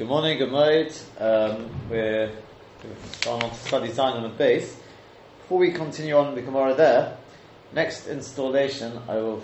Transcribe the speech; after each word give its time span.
Good 0.00 0.08
morning, 0.08 0.38
good 0.38 0.50
morning. 0.50 0.90
Um, 1.18 1.68
we're 1.90 2.32
going 3.20 3.42
on 3.42 3.50
to 3.50 3.54
study 3.54 3.92
Zion 3.92 4.16
on 4.16 4.22
the 4.22 4.30
base. 4.30 4.74
Before 5.42 5.58
we 5.58 5.72
continue 5.72 6.16
on 6.16 6.34
the 6.34 6.40
Gemara 6.40 6.72
there, 6.74 7.18
next 7.74 8.06
installation 8.06 8.98
I 9.06 9.16
will 9.16 9.42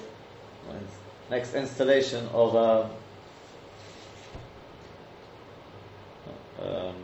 next 1.29 1.55
installation 1.55 2.27
of 2.29 2.57
uh, 2.57 2.89
um, 6.63 6.95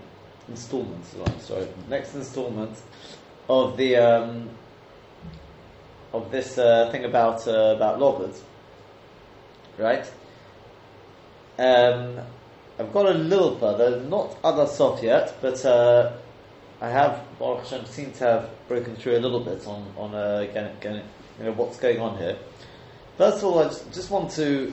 installment. 0.48 1.04
Sorry, 1.38 1.68
next 1.90 2.14
installment 2.14 2.80
of 3.50 3.76
the 3.76 3.96
um, 3.96 4.48
of 6.14 6.30
this 6.30 6.56
uh, 6.56 6.88
thing 6.90 7.04
about 7.04 7.46
uh, 7.46 7.74
about 7.76 8.00
lobbers, 8.00 8.42
right? 9.76 10.10
Um, 11.58 12.18
I've 12.82 12.92
got 12.92 13.06
a 13.06 13.14
little 13.14 13.56
further, 13.58 14.00
not 14.00 14.36
other 14.42 14.66
soft 14.66 15.04
yet, 15.04 15.36
but 15.40 15.64
uh, 15.64 16.14
I 16.80 16.88
have, 16.88 17.22
Baruch 17.38 17.60
Hashem, 17.62 17.86
seem 17.86 18.10
to 18.14 18.24
have 18.24 18.50
broken 18.66 18.96
through 18.96 19.18
a 19.18 19.20
little 19.20 19.38
bit 19.38 19.64
on, 19.68 19.86
on 19.96 20.14
uh, 20.16 20.44
again, 20.50 20.76
again, 20.78 21.04
you 21.38 21.44
know, 21.44 21.52
what's 21.52 21.78
going 21.78 22.00
on 22.00 22.18
here. 22.18 22.36
First 23.16 23.38
of 23.38 23.44
all, 23.44 23.60
I 23.60 23.68
just, 23.68 24.10
want 24.10 24.32
to 24.32 24.72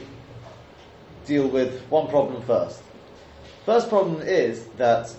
deal 1.27 1.47
with 1.49 1.83
one 1.89 2.07
problem 2.07 2.41
first. 2.41 2.81
First 3.67 3.89
problem 3.89 4.23
is 4.23 4.65
that 4.77 5.13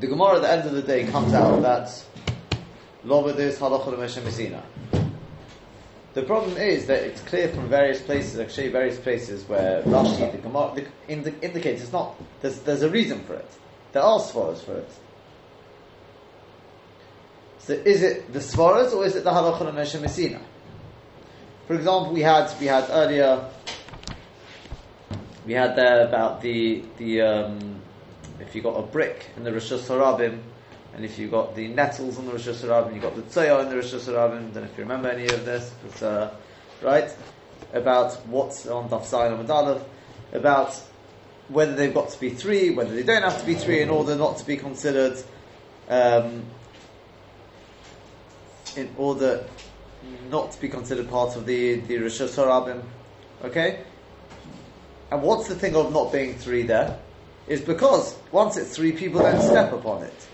the 0.00 0.06
Gemara 0.06 0.36
at 0.36 0.40
the 0.42 0.50
end 0.50 0.66
of 0.66 0.72
the 0.72 0.82
day 0.82 1.04
comes 1.08 1.34
out 1.34 1.60
that 1.60 1.88
Lovedis 3.04 3.58
Halachah 3.58 4.24
Mesina. 4.24 4.62
The 6.18 6.24
problem 6.24 6.56
is 6.56 6.86
that 6.86 7.04
it's 7.04 7.20
clear 7.20 7.46
from 7.46 7.68
various 7.68 8.02
places, 8.02 8.40
actually 8.40 8.70
various 8.70 8.98
places 8.98 9.48
where 9.48 9.82
Rashi, 9.82 10.32
the 10.32 10.38
Gemara, 10.38 10.74
the, 10.74 10.86
indi- 11.06 11.36
indicates 11.42 11.80
it's 11.80 11.92
not. 11.92 12.16
There's, 12.42 12.58
there's 12.62 12.82
a 12.82 12.90
reason 12.90 13.22
for 13.22 13.34
it. 13.34 13.48
There 13.92 14.02
are 14.02 14.18
svaras 14.18 14.58
for 14.58 14.78
it. 14.78 14.90
So 17.60 17.74
is 17.74 18.02
it 18.02 18.32
the 18.32 18.40
svaras 18.40 18.92
or 18.92 19.06
is 19.06 19.14
it 19.14 19.22
the 19.22 19.30
halacha 19.30 19.68
and 19.68 20.02
Messina? 20.02 20.40
For 21.68 21.74
example, 21.74 22.12
we 22.12 22.22
had 22.22 22.52
we 22.58 22.66
had 22.66 22.88
earlier 22.90 23.48
we 25.46 25.52
had 25.52 25.76
there 25.76 26.04
about 26.04 26.40
the 26.40 26.82
the 26.96 27.20
um, 27.20 27.80
if 28.40 28.56
you 28.56 28.62
got 28.62 28.74
a 28.76 28.82
brick 28.82 29.30
in 29.36 29.44
the 29.44 29.52
rishus 29.52 29.86
harabim 29.86 30.40
and 30.98 31.04
if 31.04 31.16
you've 31.16 31.30
got 31.30 31.54
the 31.54 31.68
nettles 31.68 32.18
on 32.18 32.26
the 32.26 32.32
rishus 32.32 32.64
harabim, 32.64 32.92
you 32.92 33.00
got 33.00 33.14
the 33.14 33.22
tzoya 33.22 33.60
on 33.60 33.68
the 33.68 33.76
rishus 33.76 34.12
harabim, 34.12 34.52
know 34.52 34.62
if 34.62 34.76
you 34.76 34.82
remember 34.82 35.08
any 35.08 35.26
of 35.26 35.44
this, 35.44 35.72
but, 35.80 36.02
uh, 36.02 36.30
right? 36.82 37.14
About 37.72 38.14
what's 38.26 38.66
on 38.66 38.88
Daf 38.88 39.02
Zayin 39.02 39.48
Aleph, 39.48 39.84
about 40.32 40.74
whether 41.46 41.72
they've 41.76 41.94
got 41.94 42.08
to 42.08 42.18
be 42.18 42.30
three, 42.30 42.70
whether 42.70 42.92
they 42.92 43.04
don't 43.04 43.22
have 43.22 43.38
to 43.38 43.46
be 43.46 43.54
three 43.54 43.80
in 43.80 43.90
order 43.90 44.16
not 44.16 44.38
to 44.38 44.44
be 44.44 44.56
considered, 44.56 45.22
um, 45.88 46.42
in 48.74 48.92
order 48.96 49.44
not 50.32 50.50
to 50.50 50.60
be 50.60 50.68
considered 50.68 51.08
part 51.08 51.36
of 51.36 51.46
the, 51.46 51.76
the 51.76 51.94
rishus 51.94 52.34
harabim, 52.34 52.82
okay? 53.44 53.84
And 55.12 55.22
what's 55.22 55.46
the 55.46 55.54
thing 55.54 55.76
of 55.76 55.92
not 55.92 56.12
being 56.12 56.34
three 56.34 56.64
there? 56.64 56.98
Is 57.46 57.60
because 57.60 58.16
once 58.32 58.56
it's 58.56 58.74
three, 58.74 58.90
people 58.90 59.22
don't 59.22 59.40
step 59.40 59.72
upon 59.72 60.02
it. 60.02 60.28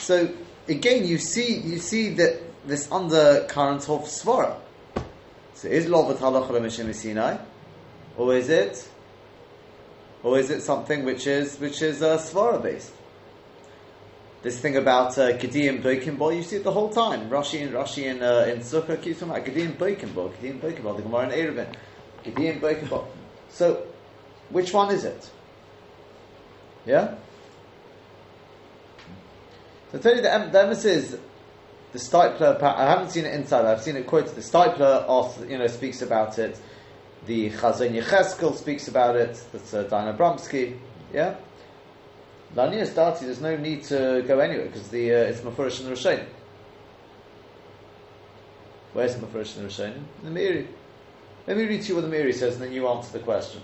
So 0.00 0.32
again, 0.66 1.06
you 1.06 1.18
see, 1.18 1.58
you 1.58 1.78
see 1.78 2.14
that 2.14 2.66
this 2.66 2.90
undercurrent 2.90 3.88
of 3.88 4.04
svara. 4.04 4.56
So 5.54 5.68
is 5.68 5.86
lovat 5.86 6.16
halacha 6.16 6.94
Sinai, 6.94 7.36
or 8.16 8.34
is 8.34 8.48
it, 8.48 8.88
or 10.22 10.38
is 10.38 10.50
it 10.50 10.62
something 10.62 11.04
which 11.04 11.26
is 11.26 11.58
which 11.60 11.82
is 11.82 12.02
uh, 12.02 12.18
svara 12.18 12.62
based? 12.62 12.92
This 14.42 14.58
thing 14.58 14.76
about 14.76 15.18
uh, 15.18 15.36
Gediyim 15.36 15.82
Boikimbol, 15.82 16.34
you 16.34 16.42
see 16.42 16.56
it 16.56 16.64
the 16.64 16.72
whole 16.72 16.88
time. 16.88 17.28
Rashi 17.28 17.62
and 17.62 17.74
Rashi 17.74 18.10
and 18.10 18.22
uh, 18.22 18.46
in 18.50 18.60
Sukkah 18.60 19.00
keeps 19.02 19.20
talking 19.20 19.34
about 19.34 19.44
Gediyim 19.44 19.76
Boikimbol, 19.76 20.32
Gediyim 20.32 20.60
Boikimbol, 20.60 20.96
the 20.96 21.02
Gemara 21.02 21.28
in 21.28 21.54
Eruvin, 21.54 21.74
Gediyim 22.24 22.58
Boikimbol. 22.58 23.06
So, 23.50 23.86
which 24.48 24.72
one 24.72 24.94
is 24.94 25.04
it? 25.04 25.30
Yeah. 26.86 27.16
So 29.92 29.98
I 29.98 30.00
tell 30.00 30.16
you, 30.16 30.22
the, 30.22 30.48
the 30.52 30.62
emphasis, 30.62 31.16
the 31.92 31.98
Steipler, 31.98 32.62
I 32.62 32.88
haven't 32.88 33.10
seen 33.10 33.24
it 33.24 33.34
inside, 33.34 33.64
I've 33.64 33.82
seen 33.82 33.96
it 33.96 34.06
quoted. 34.06 34.34
The 34.34 34.40
Steipler, 34.40 35.06
also, 35.08 35.44
you 35.44 35.58
know, 35.58 35.66
speaks 35.66 36.02
about 36.02 36.38
it. 36.38 36.60
The 37.26 37.50
Chazon 37.50 38.00
Yecheskel 38.00 38.54
speaks 38.54 38.88
about 38.88 39.16
it. 39.16 39.42
That's 39.52 39.74
uh, 39.74 39.84
Dayan 39.84 40.16
Abramsky. 40.16 40.78
Yeah? 41.12 41.34
Lania 42.54 42.86
Stati, 42.86 43.20
there's 43.20 43.40
no 43.40 43.56
need 43.56 43.84
to 43.84 44.24
go 44.26 44.40
anywhere 44.40 44.66
because 44.66 44.88
the 44.88 45.12
uh, 45.12 45.16
it's 45.18 45.40
Mefurish 45.40 45.80
in 45.80 45.86
the 45.86 45.92
Rishonim. 45.92 46.26
Where's 48.92 49.14
the 49.14 49.26
Mefurish 49.26 49.56
in 49.56 49.62
the 49.62 49.68
Rishonim? 49.68 50.02
The 50.24 50.30
Meiri. 50.30 50.66
Let 51.46 51.56
me 51.56 51.64
read 51.64 51.82
to 51.82 51.88
you 51.88 51.94
what 51.96 52.10
the 52.10 52.16
Meiri 52.16 52.34
says 52.34 52.54
and 52.54 52.64
then 52.64 52.72
you 52.72 52.88
answer 52.88 53.12
the 53.12 53.24
question. 53.24 53.62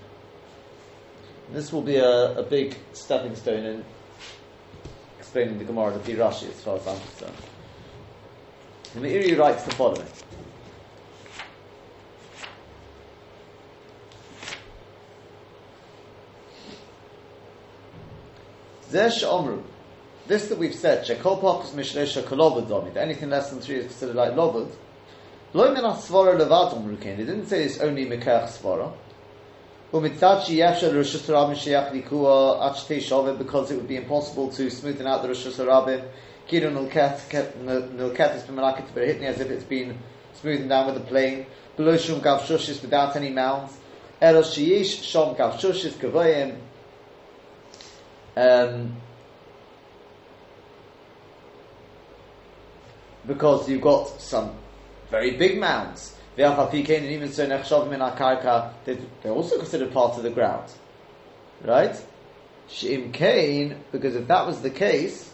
And 1.49 1.57
this 1.57 1.73
will 1.73 1.83
be 1.83 1.97
a, 1.97 2.39
a 2.39 2.43
big 2.43 2.77
stepping 2.93 3.35
stone 3.35 3.65
in 3.65 3.85
explaining 5.37 5.59
the 5.59 5.65
Gemara 5.65 5.93
to 5.93 5.99
be 5.99 6.15
Rashi, 6.15 6.49
as 6.49 6.63
far 6.63 6.77
as 6.77 6.87
I'm 6.87 6.99
concerned. 6.99 7.37
The 8.95 9.01
Meiri 9.01 9.39
writes 9.39 9.65
the 9.65 9.75
following. 9.75 10.07
Zesh 18.91 19.25
Omru. 19.25 19.63
This 20.27 20.49
that 20.49 20.57
we've 20.57 20.75
said, 20.75 21.05
Shekol 21.05 21.43
Pachus 21.43 21.73
Mishlesha 21.73 22.23
Kolovod 22.23 22.69
Domid, 22.71 22.97
anything 22.97 23.29
less 23.29 23.51
than 23.51 23.61
three 23.61 23.77
is 23.77 23.87
considered 23.89 24.17
like 24.17 24.33
Lovod. 24.33 24.71
Lo 25.53 25.75
Menach 25.75 25.99
Svara 25.99 26.39
Levad 26.39 26.73
Omru 26.73 26.99
They 26.99 27.15
didn't 27.15 27.47
say 27.47 27.65
it's 27.65 27.81
only 27.81 28.07
Mekach 28.07 28.49
Svara. 28.49 28.91
Because 29.93 30.51
it 33.71 33.77
would 33.77 33.89
be 33.89 33.97
impossible 33.97 34.51
to 34.51 34.67
smoothen 34.67 35.07
out 35.07 35.23
the 35.23 35.29
rishus 35.29 35.57
harabim. 35.57 36.09
Is 36.49 36.63
as 39.23 39.41
if 39.41 39.51
it's 39.51 39.65
been 39.65 39.99
smoothened 40.41 40.69
down 40.69 40.87
with 40.87 40.97
a 40.97 41.01
plane. 41.07 41.47
Below 41.77 41.97
Shum 41.97 42.21
Gav 42.21 42.43
Shushis 42.43 42.83
without 42.83 43.17
any 43.17 43.31
mounds. 43.31 43.77
Shom. 44.23 45.37
Um, 48.37 48.97
because 53.27 53.69
you've 53.69 53.81
got 53.81 54.21
some 54.21 54.53
very 55.11 55.37
big 55.37 55.59
mounds. 55.59 56.15
And 56.39 57.07
even 57.07 57.33
so, 57.33 57.47
they're 57.47 59.33
also 59.33 59.59
considered 59.59 59.93
part 59.93 60.17
of 60.17 60.23
the 60.23 60.31
ground. 60.31 60.71
Right? 61.63 61.97
Shim 62.69 63.13
Kain, 63.13 63.77
because 63.91 64.15
if 64.17 64.29
that 64.29 64.47
was 64.47 64.61
the 64.61 64.71
case, 64.71 65.33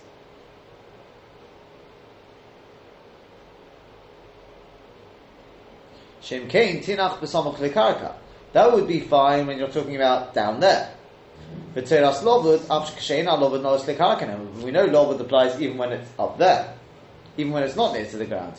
Shem 6.20 6.46
Kain, 6.46 6.80
Tinach 6.80 7.18
B'samach 7.18 7.56
Lekarka. 7.56 8.14
That 8.52 8.72
would 8.72 8.86
be 8.86 9.00
fine 9.00 9.46
when 9.46 9.58
you're 9.58 9.68
talking 9.68 9.96
about 9.96 10.34
down 10.34 10.60
there. 10.60 10.94
But 11.74 11.86
Teras 11.86 12.22
Lovud, 12.22 12.58
Kshein 12.58 13.26
Lovud 13.26 13.62
Noas 13.62 13.84
Lekarka. 13.84 14.62
We 14.62 14.70
know 14.70 14.86
Lovud 14.86 15.18
applies 15.20 15.60
even 15.60 15.78
when 15.78 15.92
it's 15.92 16.08
up 16.18 16.38
there, 16.38 16.74
even 17.36 17.50
when 17.52 17.64
it's 17.64 17.74
not 17.74 17.94
near 17.94 18.06
to 18.06 18.16
the 18.18 18.26
ground 18.26 18.54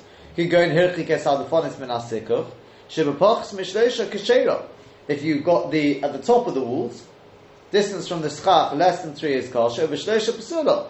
Kishera. 4.06 4.66
If 5.08 5.24
you've 5.24 5.44
got 5.44 5.72
the, 5.72 6.02
at 6.02 6.14
the 6.14 6.20
top 6.20 6.48
of 6.48 6.54
the 6.54 6.62
walls, 6.62 7.06
distance 7.72 8.08
from 8.08 8.22
the 8.22 8.30
schach 8.30 8.74
less 8.74 9.04
than 9.04 9.14
three 9.14 9.34
is 9.34 9.52
kasha, 9.52 9.88
Vishlesha 9.88 10.32
Pasula. 10.32 10.88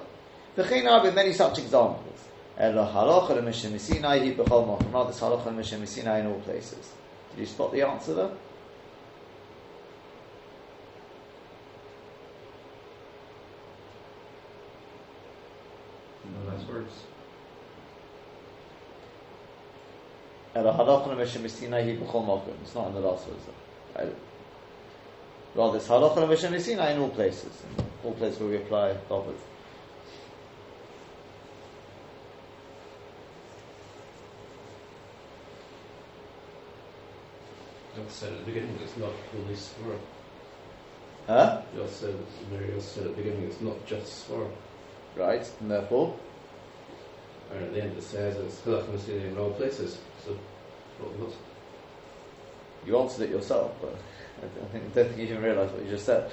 V'chein 0.55 0.85
are 0.89 1.11
many 1.11 1.33
such 1.33 1.59
examples. 1.59 2.19
Elo 2.57 2.85
halacha 2.85 3.35
l'mishem 3.35 3.71
misinai 3.71 4.19
hi 4.19 4.31
b'chol 4.33 4.67
mochim. 4.67 4.93
Rather, 4.93 5.11
halacha 5.11 5.47
l'mishem 5.47 5.79
misinai 5.79 6.19
in 6.19 6.27
all 6.27 6.39
places. 6.41 6.93
Did 7.31 7.39
you 7.39 7.45
spot 7.47 7.71
the 7.71 7.81
answer 7.81 8.13
there? 8.13 8.29
No 16.25 16.51
last 16.51 16.67
words. 16.67 16.93
It's 20.55 20.65
not 22.75 22.87
in 22.87 22.93
the 22.93 22.99
last 22.99 23.27
verse. 23.27 24.11
Rather, 25.55 25.77
it's 25.77 25.87
halachon 25.87 26.27
Hashem 26.27 26.59
Sinai 26.59 26.91
in 26.91 26.99
all 26.99 27.09
places, 27.09 27.63
in 27.77 27.85
all 28.03 28.13
places 28.13 28.39
where 28.39 28.49
we 28.49 28.57
apply 28.57 28.93
David. 29.09 29.35
Like 37.95 38.09
said 38.09 38.33
at 38.33 38.39
the 38.39 38.45
beginning, 38.45 38.79
it's 38.83 38.97
not 38.97 39.11
only 39.37 39.55
swirl. 39.55 39.99
Huh? 41.27 41.61
You 41.75 41.87
said, 41.87 42.15
Meiri 42.51 42.75
also 42.75 42.87
said 42.87 43.07
at 43.07 43.15
the 43.15 43.21
beginning, 43.21 43.43
it's 43.43 43.61
not 43.61 43.85
just 43.85 44.27
Svara. 44.27 44.49
Right, 45.15 45.49
and 45.61 45.71
therefore, 45.71 46.15
And 47.53 47.63
at 47.65 47.73
the 47.73 47.83
end 47.83 47.97
it 47.97 48.03
says 48.03 48.35
it's 48.37 48.61
Halach 48.61 48.85
Masini 48.85 49.31
in 49.31 49.37
all 49.37 49.51
places. 49.51 49.99
So, 50.25 50.35
what 50.99 51.17
was 51.19 51.33
you 52.85 52.97
answered 52.97 53.23
it 53.25 53.29
yourself, 53.29 53.71
but 53.81 53.95
I 54.39 54.59
don't 54.59 54.71
think, 54.71 54.83
I 54.85 54.87
don't 54.95 55.07
think 55.07 55.17
you 55.19 55.25
even 55.25 55.41
realise 55.43 55.71
what 55.71 55.83
you 55.83 55.89
just 55.89 56.05
said. 56.05 56.29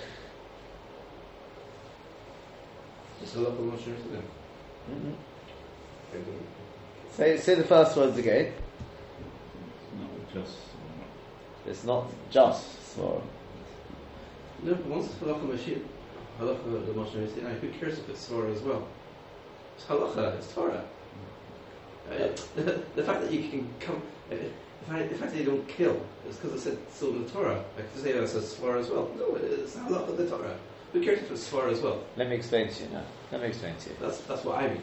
It's 3.22 3.34
Halach 3.34 3.56
Masini 3.56 3.96
there. 4.10 4.22
Mhm. 4.90 5.14
I 6.12 6.16
don't- 6.16 6.46
Say, 7.12 7.36
say 7.36 7.54
the 7.56 7.64
first 7.64 7.96
words 7.96 8.16
again. 8.16 8.52
It's 9.76 10.00
not 10.00 10.32
just. 10.32 10.56
It's 11.66 11.84
not 11.84 12.06
just 12.30 12.96
Svara. 12.96 13.20
No, 14.62 14.74
but 14.74 14.86
once 14.86 15.06
it's 15.06 15.14
Halach 15.16 15.40
Masini, 15.42 15.82
Halach 16.40 16.58
Masini, 16.64 17.60
who 17.60 17.68
cares 17.78 17.98
if 17.98 18.08
it's 18.08 18.28
Svara 18.28 18.54
as 18.54 18.62
well? 18.62 18.86
It's 19.76 19.84
Halacha, 19.84 20.36
it's 20.36 20.52
Torah. 20.54 20.84
Uh, 22.10 22.28
the, 22.56 22.82
the 22.96 23.04
fact 23.04 23.22
that 23.22 23.30
you 23.30 23.48
can 23.48 23.68
come, 23.78 24.02
uh, 24.32 24.34
the 24.34 24.92
fact, 24.92 25.08
the 25.10 25.14
fact 25.14 25.32
that 25.32 25.38
you 25.38 25.46
don't 25.46 25.68
kill 25.68 26.04
is 26.28 26.36
because 26.36 26.54
it 26.54 26.60
said 26.60 26.78
so 26.92 27.10
in 27.10 27.24
the 27.24 27.30
Torah. 27.30 27.62
I 27.78 27.82
could 27.82 28.02
say 28.02 28.12
that 28.12 28.22
it 28.22 28.28
says 28.28 28.54
Svara 28.54 28.80
as 28.80 28.90
well. 28.90 29.10
No, 29.16 29.36
it's 29.36 29.76
Halacha 29.76 30.08
of 30.08 30.16
the 30.16 30.28
Torah. 30.28 30.56
Who 30.92 31.04
cares 31.04 31.20
if 31.20 31.30
it's 31.30 31.48
Svara 31.48 31.70
as 31.70 31.80
well? 31.80 32.02
Let 32.16 32.28
me 32.28 32.36
explain 32.36 32.68
to 32.68 32.82
you 32.82 32.90
now. 32.90 33.04
Let 33.30 33.42
me 33.42 33.48
explain 33.48 33.76
to 33.76 33.90
you. 33.90 33.96
That's 34.00 34.18
that's 34.22 34.44
what 34.44 34.58
I 34.58 34.68
mean. 34.68 34.82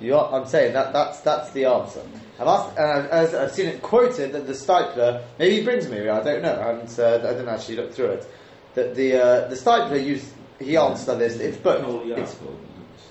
You 0.00 0.16
are, 0.16 0.34
I'm 0.34 0.46
saying 0.46 0.74
that 0.74 0.92
that's 0.92 1.20
that's 1.20 1.52
the 1.52 1.64
answer. 1.66 2.02
I've 2.38 2.46
asked, 2.46 2.76
and 2.76 2.90
I've, 2.90 3.06
as 3.06 3.34
I've 3.34 3.52
seen 3.52 3.66
it 3.66 3.80
quoted 3.80 4.32
that 4.32 4.46
the 4.46 4.52
Steipler, 4.52 5.22
maybe 5.38 5.56
he 5.56 5.64
brings 5.64 5.88
me, 5.88 6.08
I 6.08 6.22
don't 6.22 6.42
know. 6.42 6.60
I 6.60 6.66
haven't, 6.66 6.98
uh, 6.98 7.26
I 7.26 7.32
didn't 7.32 7.48
actually 7.48 7.76
look 7.76 7.94
through 7.94 8.10
it. 8.10 8.28
That 8.74 8.94
the 8.94 9.14
uh, 9.14 9.48
the 9.48 9.54
Steipler 9.54 10.04
used, 10.04 10.26
he 10.58 10.76
answered 10.76 11.18
this. 11.18 11.36
It's 11.36 11.56
both. 11.56 11.82
Kol 11.82 12.12
It's 12.12 12.36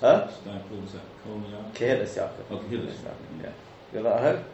Huh? 0.00 0.28
Steipler, 0.28 0.82
was 0.82 0.92
that 0.92 1.02
Kol 1.24 1.40
Yaakov? 1.40 1.74
Kehillas 1.74 2.14
Yaakov. 2.14 3.42
Yeah. 3.42 3.50
You're 3.92 4.02
that 4.02 4.12
at 4.12 4.34
home? 4.36 4.44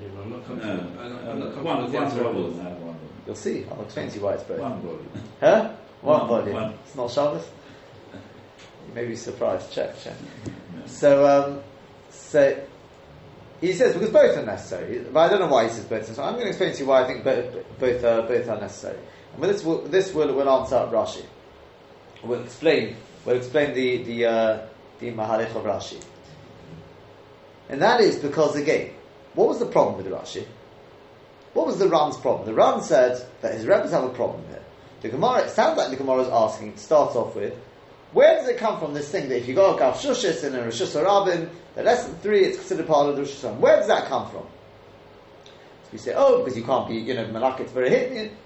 Yeah, 0.00 0.08
I'm 0.22 0.30
not 0.30 0.38
No, 0.38 0.44
comfortable. 0.46 1.00
I'm, 1.00 1.28
I'm 1.28 1.38
not 1.38 1.54
comfortable 1.54 1.64
one, 1.64 1.82
with 1.82 1.92
the 1.92 1.96
one 1.98 2.04
answer 2.06 2.18
of 2.24 2.34
volume, 2.34 2.52
both. 2.52 2.56
no, 2.62 2.70
one 2.70 2.78
volume. 2.80 2.98
You'll 3.26 3.36
see. 3.36 3.64
I'll 3.70 3.82
explain 3.82 4.08
to 4.10 4.16
you 4.16 4.24
why 4.24 4.32
it's 4.34 4.42
both. 4.44 4.58
One 4.60 4.80
volume. 4.80 5.08
Huh? 5.40 5.72
One, 6.00 6.18
One, 6.20 6.28
volume. 6.28 6.54
one. 6.54 6.74
It's 6.84 6.94
not 6.96 7.10
Shabbos. 7.10 7.48
You 8.88 8.94
may 8.94 9.06
be 9.06 9.16
surprised. 9.16 9.72
Check, 9.72 9.94
check. 10.02 10.14
No. 10.46 10.86
So, 10.86 11.26
um, 11.48 11.60
so 12.10 12.60
he 13.60 13.72
says 13.72 13.92
because 13.94 14.10
both 14.10 14.36
are 14.36 14.44
necessary, 14.44 14.98
but 15.12 15.20
I 15.20 15.28
don't 15.28 15.40
know 15.40 15.46
why 15.54 15.64
he 15.64 15.70
says 15.70 15.84
both. 15.84 16.12
So 16.14 16.22
I'm 16.22 16.32
going 16.34 16.44
to 16.46 16.48
explain 16.50 16.72
to 16.72 16.78
you 16.80 16.86
why 16.86 17.02
I 17.04 17.06
think 17.06 17.22
both 17.24 17.78
both 17.78 18.04
are, 18.04 18.22
both 18.22 18.48
are 18.48 18.60
necessary. 18.60 18.98
And 19.32 19.40
with 19.40 19.50
this, 19.50 19.64
will, 19.64 19.82
this 19.82 20.12
will 20.12 20.34
will 20.34 20.48
answer 20.50 20.76
Rashi. 20.90 21.24
We'll 22.24 22.42
explain. 22.42 22.96
We'll 23.24 23.36
explain 23.36 23.72
the 23.74 24.02
the 24.02 24.26
uh, 24.26 24.66
the 25.10 25.22
of 25.22 25.64
Rashi, 25.64 26.02
and 27.68 27.80
that 27.82 28.00
is 28.00 28.16
because 28.16 28.56
again, 28.56 28.90
what 29.34 29.48
was 29.48 29.58
the 29.58 29.66
problem 29.66 29.96
with 29.96 30.06
the 30.06 30.12
Rashi? 30.12 30.46
What 31.54 31.66
was 31.66 31.78
the 31.78 31.88
Ran's 31.88 32.16
problem? 32.16 32.46
The 32.46 32.54
Ran 32.54 32.82
said 32.82 33.26
that 33.42 33.54
his 33.54 33.66
rabbis 33.66 33.90
have 33.90 34.04
a 34.04 34.08
problem 34.10 34.42
here. 34.48 34.62
The 35.02 35.08
Gemara, 35.08 35.40
it 35.40 35.50
sounds 35.50 35.76
like 35.76 35.90
the 35.90 35.96
Gemara 35.96 36.22
is 36.22 36.28
asking 36.28 36.74
to 36.74 36.78
start 36.78 37.14
off 37.16 37.34
with, 37.34 37.54
where 38.12 38.36
does 38.36 38.48
it 38.48 38.58
come 38.58 38.78
from 38.78 38.94
this 38.94 39.10
thing 39.10 39.28
that 39.28 39.38
if 39.38 39.48
you 39.48 39.54
go 39.54 39.76
Gav 39.76 39.94
Shushis 39.94 40.44
and 40.44 40.54
a 40.54 40.62
Rosh 40.62 40.80
Rabin, 40.94 41.50
the 41.74 41.82
less 41.82 42.06
than 42.06 42.14
three, 42.16 42.44
it's 42.44 42.58
considered 42.58 42.86
part 42.86 43.08
of 43.08 43.16
the 43.16 43.22
Rosh 43.22 43.42
Where 43.58 43.76
does 43.78 43.88
that 43.88 44.06
come 44.06 44.30
from? 44.30 44.42
So 45.44 45.88
we 45.92 45.98
say, 45.98 46.14
oh, 46.14 46.38
because 46.38 46.56
you 46.56 46.64
can't 46.64 46.88
be, 46.88 46.96
you 46.96 47.14
know, 47.14 47.26
Malak, 47.28 47.60
it's 47.60 47.72
very 47.72 47.90
hidden. 47.90 48.36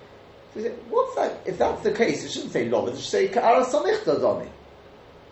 So 0.54 0.60
we 0.60 0.62
say, 0.62 0.74
what's 0.88 1.16
that? 1.16 1.40
If 1.44 1.58
that's 1.58 1.82
the 1.82 1.92
case, 1.92 2.24
it 2.24 2.30
shouldn't 2.30 2.52
say 2.52 2.68
Lov, 2.68 2.88
it 2.88 2.96
should 2.96 3.04
say 3.04 3.28
Ka'ara 3.28 3.64
Samichta 3.64 4.20
Doni. 4.20 4.48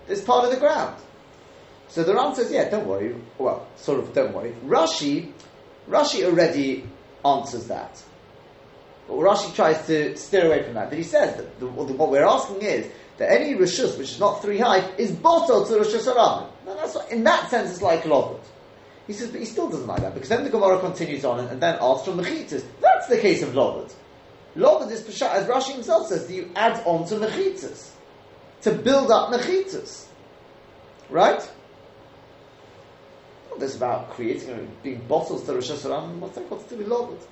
This 0.07 0.23
part 0.23 0.45
of 0.45 0.51
the 0.51 0.59
ground. 0.59 0.97
So 1.95 2.03
the 2.03 2.13
Ran 2.13 2.35
says, 2.35 2.51
yeah, 2.51 2.69
don't 2.69 2.89
worry. 2.89 3.15
Well, 3.39 3.69
sort 3.77 4.01
of, 4.01 4.13
don't 4.13 4.35
worry. 4.35 4.53
Rashi, 4.67 5.31
Rashi 5.89 6.25
already 6.25 6.85
answers 7.25 7.69
that. 7.69 8.03
But 9.07 9.15
Rashi 9.15 9.55
tries 9.55 9.87
to 9.87 10.17
steer 10.17 10.47
away 10.47 10.65
from 10.65 10.75
that. 10.75 10.89
But 10.89 10.99
he 10.99 11.05
says 11.05 11.37
that 11.37 11.61
the, 11.61 11.69
what 11.69 12.11
we're 12.11 12.27
asking 12.27 12.63
is 12.63 12.91
that 13.19 13.31
any 13.31 13.55
rishus 13.55 13.97
which 13.97 14.11
is 14.11 14.19
not 14.19 14.43
three 14.43 14.59
high 14.59 14.81
is 14.97 15.13
bottled 15.13 15.69
to 15.69 15.75
rishus 15.75 16.13
harabim. 16.13 16.49
Now 16.67 16.75
that's 16.75 16.97
what, 16.97 17.13
in 17.13 17.23
that 17.23 17.49
sense 17.49 17.71
it's 17.71 17.81
like 17.81 18.03
lovud. 18.03 18.41
He 19.07 19.13
says, 19.13 19.31
but 19.31 19.39
he 19.39 19.47
still 19.47 19.71
doesn't 19.71 19.87
like 19.87 20.01
that 20.01 20.15
because 20.15 20.31
then 20.31 20.43
the 20.43 20.51
Gemara 20.51 20.81
continues 20.81 21.25
on 21.25 21.39
and, 21.39 21.49
and 21.49 21.63
then 21.63 21.79
asks 21.81 22.09
from 22.09 22.19
mechitas. 22.19 22.65
That's 22.81 23.07
the 23.07 23.19
case 23.19 23.41
of 23.45 23.51
lovud. 23.51 23.95
Lovud 24.57 24.91
is 24.91 25.03
peshat, 25.03 25.33
as 25.33 25.47
Rashi 25.47 25.75
himself 25.75 26.09
says, 26.09 26.27
that 26.27 26.35
you 26.35 26.51
add 26.57 26.83
on 26.87 27.07
to 27.07 27.15
mechitas 27.17 27.91
to 28.63 28.73
build 28.73 29.13
up 29.13 29.31
mechitas, 29.31 30.07
right? 31.09 31.49
This 33.59 33.77
about 33.77 34.11
creating 34.11 34.51
or 34.51 34.67
being 34.83 35.01
bottles 35.07 35.45
to 35.45 35.53
rishus 35.53 35.87
harabim. 35.87 36.19
What's 36.19 36.35
that 36.35 36.69
to 36.69 36.77
do 36.77 36.85
with? 36.85 37.29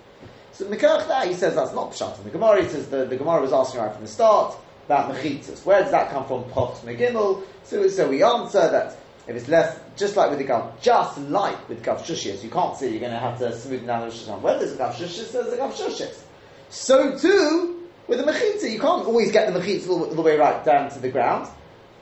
So 0.52 0.66
Mekarach 0.66 1.08
that 1.08 1.28
he 1.28 1.34
says 1.34 1.54
that's 1.54 1.72
not 1.72 1.92
pshat. 1.92 2.19
In 2.19 2.24
the 2.24 2.30
Gemara 2.30 2.62
he 2.62 2.69
says 2.69 2.88
the, 2.88 3.04
the 3.06 3.16
Gemara 3.16 3.40
was 3.40 3.52
asking 3.52 3.80
right 3.80 3.92
from 3.92 4.02
the 4.02 4.08
start 4.08 4.54
about 4.86 5.12
mechitas. 5.12 5.64
Where 5.64 5.82
does 5.82 5.90
that 5.90 6.10
come 6.10 6.26
from? 6.26 6.44
Poch 6.44 6.76
megimel. 6.80 7.42
So 7.64 7.88
so 7.88 8.08
we 8.08 8.22
answer 8.22 8.70
that 8.70 8.96
if 9.26 9.36
it's 9.36 9.48
less, 9.48 9.78
just 9.96 10.16
like 10.16 10.30
with 10.30 10.38
the 10.38 10.44
gav, 10.44 10.80
just 10.80 11.19
like 11.19 11.69
with 11.69 11.82
gav 11.82 12.02
shushis, 12.02 12.42
you 12.42 12.50
can't 12.50 12.76
say 12.76 12.90
you're 12.90 13.00
going 13.00 13.12
to 13.12 13.19
have 13.19 13.38
to 13.38 13.56
smooth 13.56 13.86
down 13.86 14.08
the 14.08 14.14
rishus 14.14 14.26
harabim. 14.26 14.42
Where 14.42 14.58
there's 14.58 14.72
a 14.72 14.76
gav 14.76 14.94
shushis, 14.94 15.32
there's 15.32 15.52
a 15.52 15.56
gav 15.56 15.74
shushis. 15.74 16.22
So 16.69 17.16
too 17.19 17.82
with 18.08 18.19
the 18.19 18.30
mechita, 18.30 18.70
you 18.70 18.80
can't 18.80 19.06
always 19.06 19.30
get 19.30 19.52
the 19.52 19.58
mechita 19.58 19.88
all, 19.88 20.04
all 20.04 20.14
the 20.14 20.22
way 20.22 20.36
right 20.36 20.64
down 20.64 20.90
to 20.90 20.98
the 20.98 21.08
ground. 21.08 21.48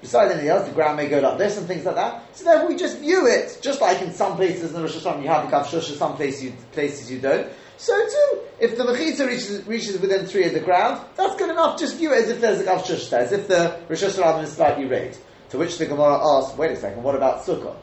Besides 0.01 0.33
anything 0.33 0.49
else, 0.49 0.67
the 0.67 0.75
ground 0.75 0.97
may 0.97 1.09
go 1.09 1.21
like 1.21 1.37
this 1.37 1.59
and 1.59 1.67
things 1.67 1.85
like 1.85 1.97
that. 1.97 2.35
So 2.35 2.45
therefore, 2.45 2.69
we 2.69 2.77
just 2.77 2.99
view 2.99 3.27
it 3.27 3.59
just 3.61 3.81
like 3.81 4.01
in 4.01 4.13
some 4.13 4.37
places 4.37 4.75
in 4.75 4.81
the 4.81 4.89
rishus 4.89 5.03
harabim 5.03 5.23
you 5.23 5.29
have 5.29 5.45
the 5.45 5.51
gav 5.51 5.67
shushis, 5.67 5.97
some 5.97 6.17
places 6.17 6.45
you, 6.45 6.53
places 6.73 7.11
you 7.11 7.19
don't. 7.19 7.51
So 7.77 7.93
too, 7.95 8.41
if 8.61 8.77
the 8.77 8.85
mechita 8.85 9.27
reaches, 9.27 9.67
reaches 9.67 10.01
within 10.01 10.27
three 10.27 10.45
of 10.47 10.55
the 10.55 10.61
ground, 10.61 11.05
that's 11.17 11.37
good 11.37 11.51
enough. 11.51 11.79
Just 11.79 11.97
view 11.97 12.13
it 12.13 12.25
as 12.25 12.31
if 12.31 12.41
there's 12.41 12.61
a 12.61 12.65
gav 12.65 12.85
shush 12.85 13.09
there, 13.09 13.21
as 13.21 13.33
if 13.33 13.47
the 13.47 13.79
rishus 13.89 14.19
harabim 14.19 14.45
is 14.45 14.53
slightly 14.53 14.87
raised. 14.87 15.21
To 15.51 15.59
which 15.59 15.77
the 15.77 15.87
Gemara 15.87 16.19
asks, 16.37 16.57
wait 16.57 16.71
a 16.71 16.77
second, 16.77 17.03
what 17.03 17.15
about 17.15 17.45
sukkah? 17.45 17.77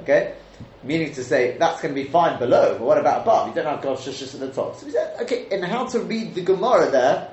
Okay, 0.00 0.34
meaning 0.82 1.14
to 1.14 1.24
say 1.24 1.56
that's 1.56 1.80
going 1.80 1.94
to 1.94 2.02
be 2.02 2.08
fine 2.08 2.38
below, 2.38 2.76
but 2.78 2.84
what 2.84 2.98
about 2.98 3.22
above? 3.22 3.48
You 3.48 3.54
don't 3.54 3.66
have 3.66 3.82
gav 3.82 3.98
shushis 3.98 4.34
at 4.34 4.40
the 4.40 4.52
top. 4.52 4.76
So 4.76 4.86
we 4.86 4.92
said, 4.92 5.16
okay, 5.22 5.46
and 5.50 5.64
how 5.64 5.86
to 5.86 6.00
read 6.00 6.34
the 6.34 6.42
Gemara 6.42 6.90
there? 6.90 7.30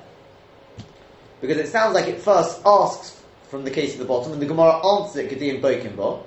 Because 1.42 1.58
it 1.58 1.68
sounds 1.68 1.96
like 1.96 2.08
it 2.08 2.22
first 2.22 2.62
asks 2.66 3.21
from 3.52 3.66
the 3.66 3.70
case 3.70 3.92
at 3.92 4.00
the 4.00 4.06
bottom, 4.06 4.32
and 4.32 4.42
the 4.42 4.46
Gemara 4.46 4.80
answers 4.88 5.26
it 5.26 5.38
Gedim 5.38 5.62
Bokinbo. 5.62 6.24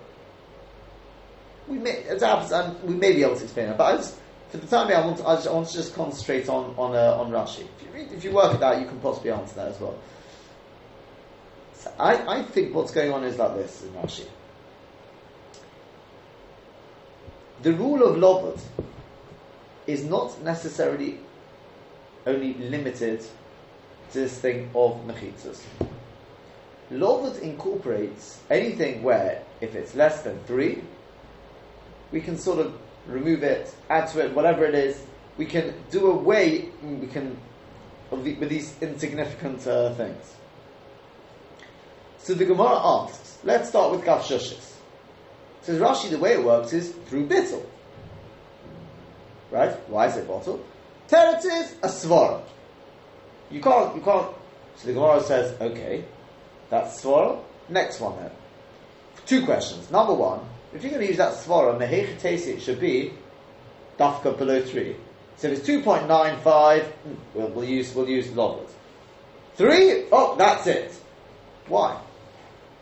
We 1.66 1.78
may, 1.78 2.02
happens, 2.02 2.82
we 2.84 2.94
may 2.94 3.14
be 3.14 3.22
able 3.22 3.36
to 3.36 3.44
explain 3.44 3.70
it, 3.70 3.78
but 3.78 3.94
I 3.94 3.96
just, 3.96 4.18
for 4.50 4.58
the 4.58 4.66
time 4.66 4.88
being, 4.88 5.00
I 5.00 5.06
want, 5.06 5.16
to, 5.16 5.26
I, 5.26 5.34
just, 5.36 5.48
I 5.48 5.52
want 5.52 5.68
to 5.68 5.74
just 5.74 5.94
concentrate 5.94 6.50
on 6.50 6.74
on, 6.76 6.94
uh, 6.94 7.16
on 7.18 7.30
Rashi. 7.30 7.60
If 7.60 7.82
you, 7.82 7.92
read, 7.94 8.12
if 8.12 8.24
you 8.24 8.30
work 8.30 8.54
it 8.54 8.62
out, 8.62 8.78
you 8.78 8.86
can 8.86 9.00
possibly 9.00 9.30
answer 9.30 9.54
that 9.54 9.68
as 9.68 9.80
well. 9.80 9.98
So 11.78 11.94
I, 11.98 12.40
I 12.40 12.42
think 12.42 12.74
what's 12.74 12.92
going 12.92 13.10
on 13.10 13.24
is 13.24 13.38
like 13.38 13.54
this 13.54 13.82
in 13.82 13.88
Rashi. 13.94 14.26
The 17.62 17.72
rule 17.72 18.02
of 18.02 18.16
Lobot 18.16 18.60
is 19.86 20.04
not 20.04 20.42
necessarily 20.42 21.20
only 22.26 22.52
limited 22.52 23.20
to 23.20 24.18
this 24.18 24.38
thing 24.38 24.70
of 24.74 25.00
mechitzas. 25.06 25.62
Lobot 26.90 27.40
incorporates 27.40 28.40
anything 28.50 29.02
where, 29.02 29.42
if 29.60 29.74
it's 29.74 29.94
less 29.94 30.22
than 30.22 30.38
three, 30.44 30.82
we 32.12 32.20
can 32.20 32.36
sort 32.38 32.58
of 32.58 32.78
remove 33.06 33.42
it, 33.42 33.74
add 33.90 34.08
to 34.08 34.24
it, 34.24 34.34
whatever 34.34 34.64
it 34.64 34.74
is. 34.74 35.04
We 35.36 35.46
can 35.46 35.74
do 35.90 36.10
away. 36.10 36.68
We 36.82 37.06
can 37.08 37.36
with 38.10 38.48
these 38.48 38.74
insignificant 38.80 39.66
uh, 39.66 39.92
things. 39.94 40.34
So 42.18 42.34
the 42.34 42.44
Gemara 42.44 42.78
asks. 42.82 43.38
Let's 43.44 43.68
start 43.68 43.90
with 43.90 44.04
Gav 44.04 44.20
Shushis. 44.20 44.72
Says 45.62 45.80
Rashi, 45.80 46.10
the 46.10 46.18
way 46.18 46.34
it 46.34 46.44
works 46.44 46.72
is 46.72 46.90
through 47.06 47.26
bittel. 47.26 47.64
Right? 49.50 49.72
Why 49.88 50.06
is 50.06 50.16
it 50.16 50.28
bottle? 50.28 50.64
Teretz 51.08 51.44
is 51.44 51.74
a 51.82 51.88
svara. 51.88 52.42
You 53.50 53.60
can't. 53.60 53.94
You 53.94 54.00
can't. 54.00 54.28
So 54.76 54.86
the 54.86 54.94
Gemara 54.94 55.22
says, 55.22 55.60
okay, 55.60 56.04
that's 56.74 57.00
svara. 57.00 57.38
Next 57.68 58.00
one 58.00 58.16
then. 58.16 58.30
Two 59.26 59.44
questions. 59.44 59.90
Number 59.90 60.12
one, 60.12 60.40
if 60.74 60.82
you're 60.82 60.90
going 60.90 61.02
to 61.02 61.08
use 61.08 61.18
that 61.18 61.34
svara, 61.34 61.78
mehechetesi, 61.78 62.48
it 62.48 62.62
should 62.62 62.80
be 62.80 63.12
dafka 63.98 64.36
below 64.36 64.60
three. 64.60 64.96
So 65.36 65.48
if 65.48 65.58
it's 65.58 65.66
two 65.66 65.82
point 65.82 66.08
nine 66.08 66.40
five, 66.40 66.82
hmm, 66.82 67.14
we'll, 67.32 67.48
we'll 67.48 67.64
use 67.64 67.94
we'll 67.94 68.08
use 68.08 68.26
lobot. 68.28 68.68
Three, 69.54 70.06
oh, 70.10 70.34
that's 70.36 70.66
it. 70.66 70.92
Why? 71.68 71.96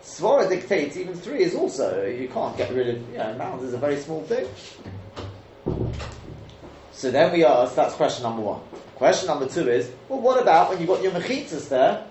Svara 0.03 0.49
dictates 0.49 0.97
even 0.97 1.15
three 1.15 1.43
is 1.43 1.55
also 1.55 2.07
you 2.07 2.29
can't 2.29 2.57
get 2.57 2.73
rid 2.73 2.89
of. 2.89 3.09
You 3.11 3.19
know, 3.19 3.35
mound 3.35 3.63
is 3.63 3.75
a 3.75 3.79
very 3.79 3.97
small 3.97 4.23
thing. 4.23 4.49
So 6.93 7.11
then 7.11 7.33
we 7.33 7.45
ask. 7.45 7.75
That's 7.75 7.95
question 7.95 8.23
number 8.23 8.43
one. 8.43 8.61
Question 8.97 9.27
number 9.27 9.49
two 9.49 9.69
is, 9.69 9.91
well, 10.09 10.21
what 10.21 10.41
about 10.41 10.71
when 10.71 10.79
you've 10.79 10.89
got 10.89 11.03
your 11.03 11.13
mechitas 11.13 11.69
there, 11.69 12.07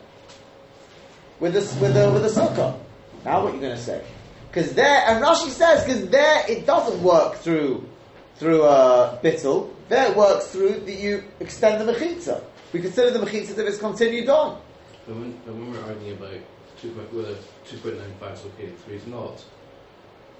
with 1.42 1.54
the 1.54 1.60
with 1.82 1.94
the 1.94 2.10
with 2.12 2.24
the 2.24 2.30
sukkah. 2.42 2.80
Now 3.26 3.44
what 3.44 3.52
are 3.52 3.56
you 3.56 3.62
going 3.62 3.76
to 3.76 3.82
say? 3.82 4.02
Because 4.50 4.74
there, 4.74 5.04
and 5.08 5.24
Rashi 5.24 5.50
says, 5.50 5.84
because 5.86 6.08
there 6.10 6.44
it 6.50 6.66
doesn't 6.66 7.02
work 7.04 7.36
through 7.38 7.88
through 8.36 8.64
uh, 8.64 9.20
bittel. 9.22 9.70
There 9.90 10.10
it 10.12 10.16
works 10.16 10.48
through 10.48 10.82
that 10.82 10.94
you 10.96 11.24
extend 11.42 11.86
the 11.86 11.92
mechitza. 11.92 12.44
We 12.74 12.80
consider 12.82 13.12
the 13.12 13.20
mechitza 13.26 13.56
that 13.56 13.68
it's 13.68 13.78
continued 13.78 14.30
on. 14.30 14.62
But 15.06 15.16
when, 15.16 15.32
but 15.46 15.54
when 15.56 15.72
we're 15.74 15.84
arguing 15.84 16.14
about 16.18 16.34
two 16.82 16.92
point, 16.92 17.14
whether 17.14 17.36
2.95 17.68 18.34
is 18.34 18.46
okay 18.46 18.66
and 18.68 18.80
3 18.86 18.96
is 18.96 19.08
not, 19.08 19.44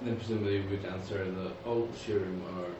then 0.00 0.16
presumably 0.16 0.60
we 0.62 0.76
would 0.76 0.84
answer 0.86 1.22
in 1.22 1.34
the 1.34 1.50
all 1.66 1.88
shirim 2.06 2.40
are 2.56 2.70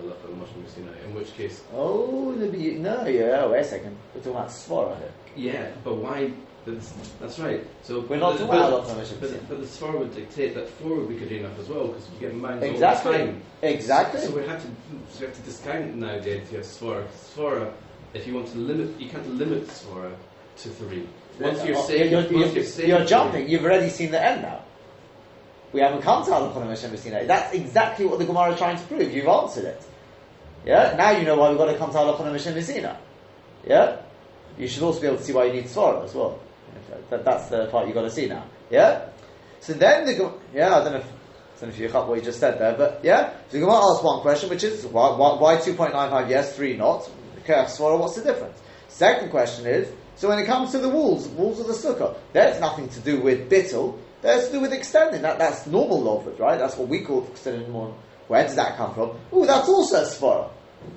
halacha 0.00 0.24
and 0.28 0.40
mashma 0.42 0.68
sinai, 0.74 0.98
in 1.04 1.14
which 1.14 1.34
case, 1.36 1.62
Oh, 1.74 2.34
no, 2.36 2.46
you- 2.46 2.78
no, 2.78 3.04
yeah. 3.06 3.46
Wait 3.46 3.60
a 3.60 3.64
second. 3.64 3.96
We're 4.14 4.20
talking 4.22 4.32
about 4.36 4.48
svara 4.48 4.96
here. 4.98 5.12
yeah, 5.36 5.70
but 5.84 5.96
why? 5.96 6.32
That's, 6.66 6.92
that's 7.20 7.38
right. 7.38 7.62
So 7.82 8.00
We're 8.00 8.16
not 8.16 8.38
talking 8.38 8.46
about 8.46 8.86
but, 8.86 8.96
halacha 8.96 9.20
but, 9.20 9.48
but 9.48 9.60
the 9.60 9.66
svar 9.66 9.98
would 9.98 10.14
dictate 10.14 10.54
that 10.54 10.68
4 10.68 10.96
would 10.96 11.08
be 11.08 11.16
good 11.16 11.32
enough 11.32 11.58
as 11.58 11.68
well, 11.68 11.88
because 11.88 12.08
we 12.10 12.18
get 12.20 12.34
minds 12.34 12.64
all 12.64 12.68
the 12.68 12.74
Exactly. 12.74 13.18
time. 13.18 13.42
Exactly. 13.62 14.20
So 14.20 14.30
we 14.30 14.46
have 14.46 14.62
to 14.62 14.68
so 15.12 15.20
we 15.20 15.26
have 15.26 15.36
to 15.36 15.42
discount 15.42 15.94
now 15.96 16.18
the 16.18 16.40
idea 16.40 16.60
of 16.60 16.64
svara. 16.64 17.06
Svara, 17.08 17.72
if 18.14 18.26
you 18.26 18.34
want 18.34 18.48
to 18.48 18.58
limit, 18.58 18.98
you 18.98 19.10
can't 19.10 19.28
limit 19.34 19.66
svara 19.66 20.14
to 20.56 20.68
three. 20.70 21.06
Once 21.38 21.64
you're 21.64 21.82
saying, 21.82 22.10
you're, 22.10 22.20
once 22.20 22.30
you're, 22.30 22.48
you're, 22.48 22.64
saying 22.64 22.88
you're 22.88 23.04
jumping. 23.04 23.48
You've 23.48 23.64
already 23.64 23.90
seen 23.90 24.10
the 24.10 24.24
end 24.24 24.42
now. 24.42 24.62
We 25.72 25.80
haven't 25.80 26.02
come 26.02 26.24
to 26.24 26.30
Halachon 26.30 26.68
Hashem 26.68 27.26
That's 27.26 27.52
exactly 27.52 28.06
what 28.06 28.20
the 28.20 28.24
Gemara 28.24 28.52
is 28.52 28.58
trying 28.58 28.76
to 28.78 28.84
prove. 28.84 29.12
You've 29.12 29.26
answered 29.26 29.64
it. 29.64 29.82
Yeah. 30.64 30.94
Now 30.96 31.10
you 31.10 31.24
know 31.24 31.36
why 31.36 31.48
we've 31.48 31.58
got 31.58 31.66
to 31.66 31.76
come 31.76 31.90
to 31.90 31.98
Halachon 31.98 32.30
Hashem 32.30 32.96
Yeah. 33.66 33.96
You 34.56 34.68
should 34.68 34.84
also 34.84 35.00
be 35.00 35.08
able 35.08 35.16
to 35.16 35.24
see 35.24 35.32
why 35.32 35.46
you 35.46 35.52
need 35.52 35.64
Svara 35.64 36.04
as 36.04 36.14
well. 36.14 36.38
That, 37.10 37.24
that's 37.24 37.48
the 37.48 37.66
part 37.66 37.86
you've 37.86 37.94
got 37.94 38.02
to 38.02 38.10
see 38.10 38.26
now. 38.26 38.44
Yeah. 38.70 39.08
So 39.60 39.72
then 39.72 40.06
the 40.06 40.32
yeah 40.52 40.76
I 40.76 40.84
don't 40.84 40.92
know. 40.92 40.98
If, 40.98 41.04
I 41.04 41.60
don't 41.60 41.70
know 41.70 41.74
if 41.74 41.78
you 41.78 41.88
got 41.88 42.08
what 42.08 42.18
you 42.18 42.24
just 42.24 42.40
said 42.40 42.58
there, 42.58 42.74
but 42.76 43.00
yeah. 43.02 43.32
So 43.48 43.56
you 43.56 43.64
Gemara 43.64 43.80
ask 43.92 44.02
one 44.02 44.20
question, 44.20 44.50
which 44.50 44.64
is 44.64 44.84
why 44.86 45.16
why, 45.16 45.56
two 45.56 45.74
point 45.74 45.92
nine 45.92 46.10
five 46.10 46.28
yes, 46.28 46.56
three 46.56 46.76
not. 46.76 47.08
Okay, 47.40 47.54
Svara, 47.54 47.98
what's 47.98 48.16
the 48.16 48.22
difference? 48.22 48.58
Second 48.88 49.30
question 49.30 49.66
is, 49.66 49.88
so 50.16 50.28
when 50.28 50.38
it 50.38 50.46
comes 50.46 50.70
to 50.72 50.78
the 50.78 50.88
walls, 50.88 51.28
walls 51.28 51.60
of 51.60 51.66
the 51.66 51.72
sukkah, 51.72 52.16
there's 52.32 52.60
nothing 52.60 52.88
to 52.88 53.00
do 53.00 53.20
with 53.20 53.50
bittel, 53.50 53.98
there's 54.22 54.46
to 54.46 54.52
do 54.52 54.60
with 54.60 54.72
extending. 54.72 55.22
That, 55.22 55.38
that's 55.38 55.66
normal 55.66 56.02
lovud, 56.02 56.38
right? 56.38 56.58
That's 56.58 56.76
what 56.76 56.88
we 56.88 57.00
call 57.00 57.26
extending 57.26 57.70
more. 57.70 57.94
Where 58.28 58.42
does 58.42 58.56
that 58.56 58.76
come 58.76 58.94
from? 58.94 59.18
Oh, 59.32 59.44
that's 59.44 59.68
also 59.68 60.02
a 60.02 60.06
svara. 60.06 60.50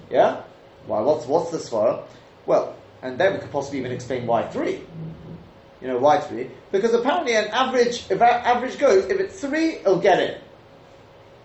Yeah? 0.09 0.43
Why, 0.85 1.01
what's, 1.01 1.25
what's 1.25 1.51
the 1.51 1.57
svara? 1.57 2.05
Well, 2.45 2.75
and 3.01 3.17
then 3.17 3.33
we 3.33 3.39
could 3.39 3.51
possibly 3.51 3.79
even 3.79 3.91
explain 3.91 4.25
why 4.25 4.47
three. 4.47 4.81
You 5.81 5.87
know, 5.87 5.97
why 5.99 6.19
three? 6.19 6.49
Because 6.71 6.93
apparently 6.93 7.35
an 7.35 7.47
average, 7.49 8.09
if 8.09 8.21
our 8.21 8.27
average 8.27 8.79
goes, 8.79 9.05
if 9.05 9.19
it's 9.19 9.39
three, 9.39 9.75
it'll 9.75 9.99
get 9.99 10.19
in. 10.19 10.41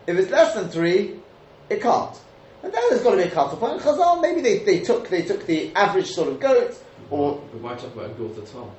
If 0.06 0.16
it's 0.16 0.30
less 0.30 0.54
than 0.54 0.68
three, 0.68 1.20
it 1.68 1.82
can't. 1.82 2.18
And 2.62 2.72
then 2.72 2.82
there's 2.88 3.02
got 3.02 3.10
to 3.12 3.16
be 3.16 3.24
a 3.24 3.30
cut 3.30 3.50
point. 3.58 3.80
Chazal, 3.82 4.22
maybe 4.22 4.40
they, 4.40 4.58
they 4.60 4.80
took 4.80 5.08
they 5.08 5.22
took 5.22 5.46
the 5.46 5.74
average 5.74 6.06
sort 6.06 6.28
of 6.28 6.40
goat, 6.40 6.80
or 7.10 7.34
why 7.60 7.74
talk 7.74 7.92
about 7.94 8.10
a 8.10 8.14
goat 8.14 8.38
at 8.38 8.54
all? 8.54 8.74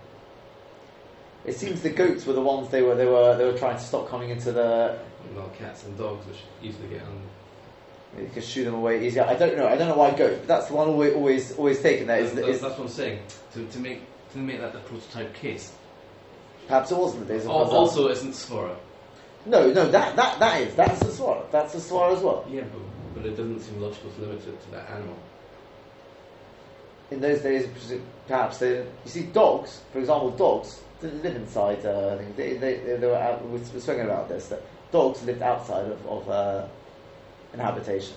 it 1.45 1.55
seems 1.55 1.81
the 1.81 1.89
goats 1.89 2.25
were 2.25 2.33
the 2.33 2.41
ones 2.41 2.69
they 2.69 2.81
were 2.81 2.95
they 2.95 3.05
were 3.05 3.35
they 3.37 3.45
were 3.45 3.57
trying 3.57 3.77
to 3.77 3.83
stop 3.83 4.09
coming 4.09 4.29
into 4.29 4.51
the. 4.51 4.97
Not 5.35 5.57
cats 5.57 5.83
and 5.85 5.97
dogs, 5.97 6.25
which 6.27 6.37
easily 6.61 6.87
get 6.89 7.01
on. 7.01 7.21
You 8.21 8.29
can 8.31 8.41
shoo 8.41 8.63
them 8.65 8.75
away 8.75 9.05
easier. 9.05 9.23
I 9.23 9.35
don't 9.35 9.57
know. 9.57 9.67
I 9.67 9.75
don't 9.75 9.87
know 9.87 9.97
why 9.97 10.11
goat, 10.11 10.39
but 10.39 10.47
that's 10.47 10.67
the 10.67 10.75
one 10.75 10.87
always 10.87 11.13
always, 11.13 11.51
always 11.53 11.81
taken 11.81 12.07
there. 12.07 12.19
Is, 12.19 12.33
That's, 12.33 12.47
is, 12.47 12.61
that's 12.61 12.77
what 12.77 12.85
I'm 12.85 12.89
saying. 12.89 13.19
To, 13.53 13.65
to 13.65 13.79
make 13.79 14.01
to 14.33 14.39
make 14.39 14.59
that 14.59 14.73
the 14.73 14.79
prototype 14.79 15.33
case. 15.33 15.73
perhaps 16.67 16.91
it 16.91 16.97
wasn't 16.97 17.27
the 17.27 17.33
days 17.33 17.43
of 17.43 17.51
Al-. 17.51 17.71
Also, 17.71 18.09
isn't 18.09 18.31
svara. 18.31 18.75
no, 19.45 19.71
no, 19.71 19.89
that 19.89 20.15
that 20.15 20.39
that 20.39 20.61
is 20.61 20.75
that's 20.75 20.99
the 20.99 21.07
swara. 21.07 21.49
That's 21.51 21.73
the 21.73 21.79
swara 21.79 22.15
as 22.15 22.21
well. 22.21 22.45
Yeah, 22.49 22.61
but, 22.61 22.81
but 23.15 23.25
it 23.25 23.37
doesn't 23.37 23.59
seem 23.61 23.81
logical 23.81 24.11
to 24.11 24.21
limit 24.21 24.47
it 24.47 24.61
to 24.63 24.71
that 24.71 24.89
animal. 24.89 25.17
In 27.11 27.21
those 27.21 27.41
days, 27.41 27.67
perhaps 28.27 28.57
they. 28.57 28.77
You 28.77 28.87
see, 29.05 29.23
dogs, 29.23 29.81
for 29.91 29.99
example, 29.99 30.31
dogs 30.31 30.81
didn't 30.99 31.21
live 31.21 31.35
inside. 31.35 31.85
Uh, 31.85 32.15
I 32.15 32.17
think 32.17 32.35
they, 32.35 32.53
they, 32.53 32.77
they, 32.77 32.95
they 32.97 33.07
were. 33.07 33.15
Out, 33.15 33.45
we 33.45 33.59
were 33.59 33.65
speaking 33.65 34.01
about 34.01 34.29
this 34.29 34.47
that 34.47 34.61
dogs 34.91 35.23
lived 35.23 35.41
outside 35.41 35.85
of, 35.85 36.05
of 36.07 36.29
uh, 36.29 36.67
an 37.53 37.59
habitation. 37.59 38.15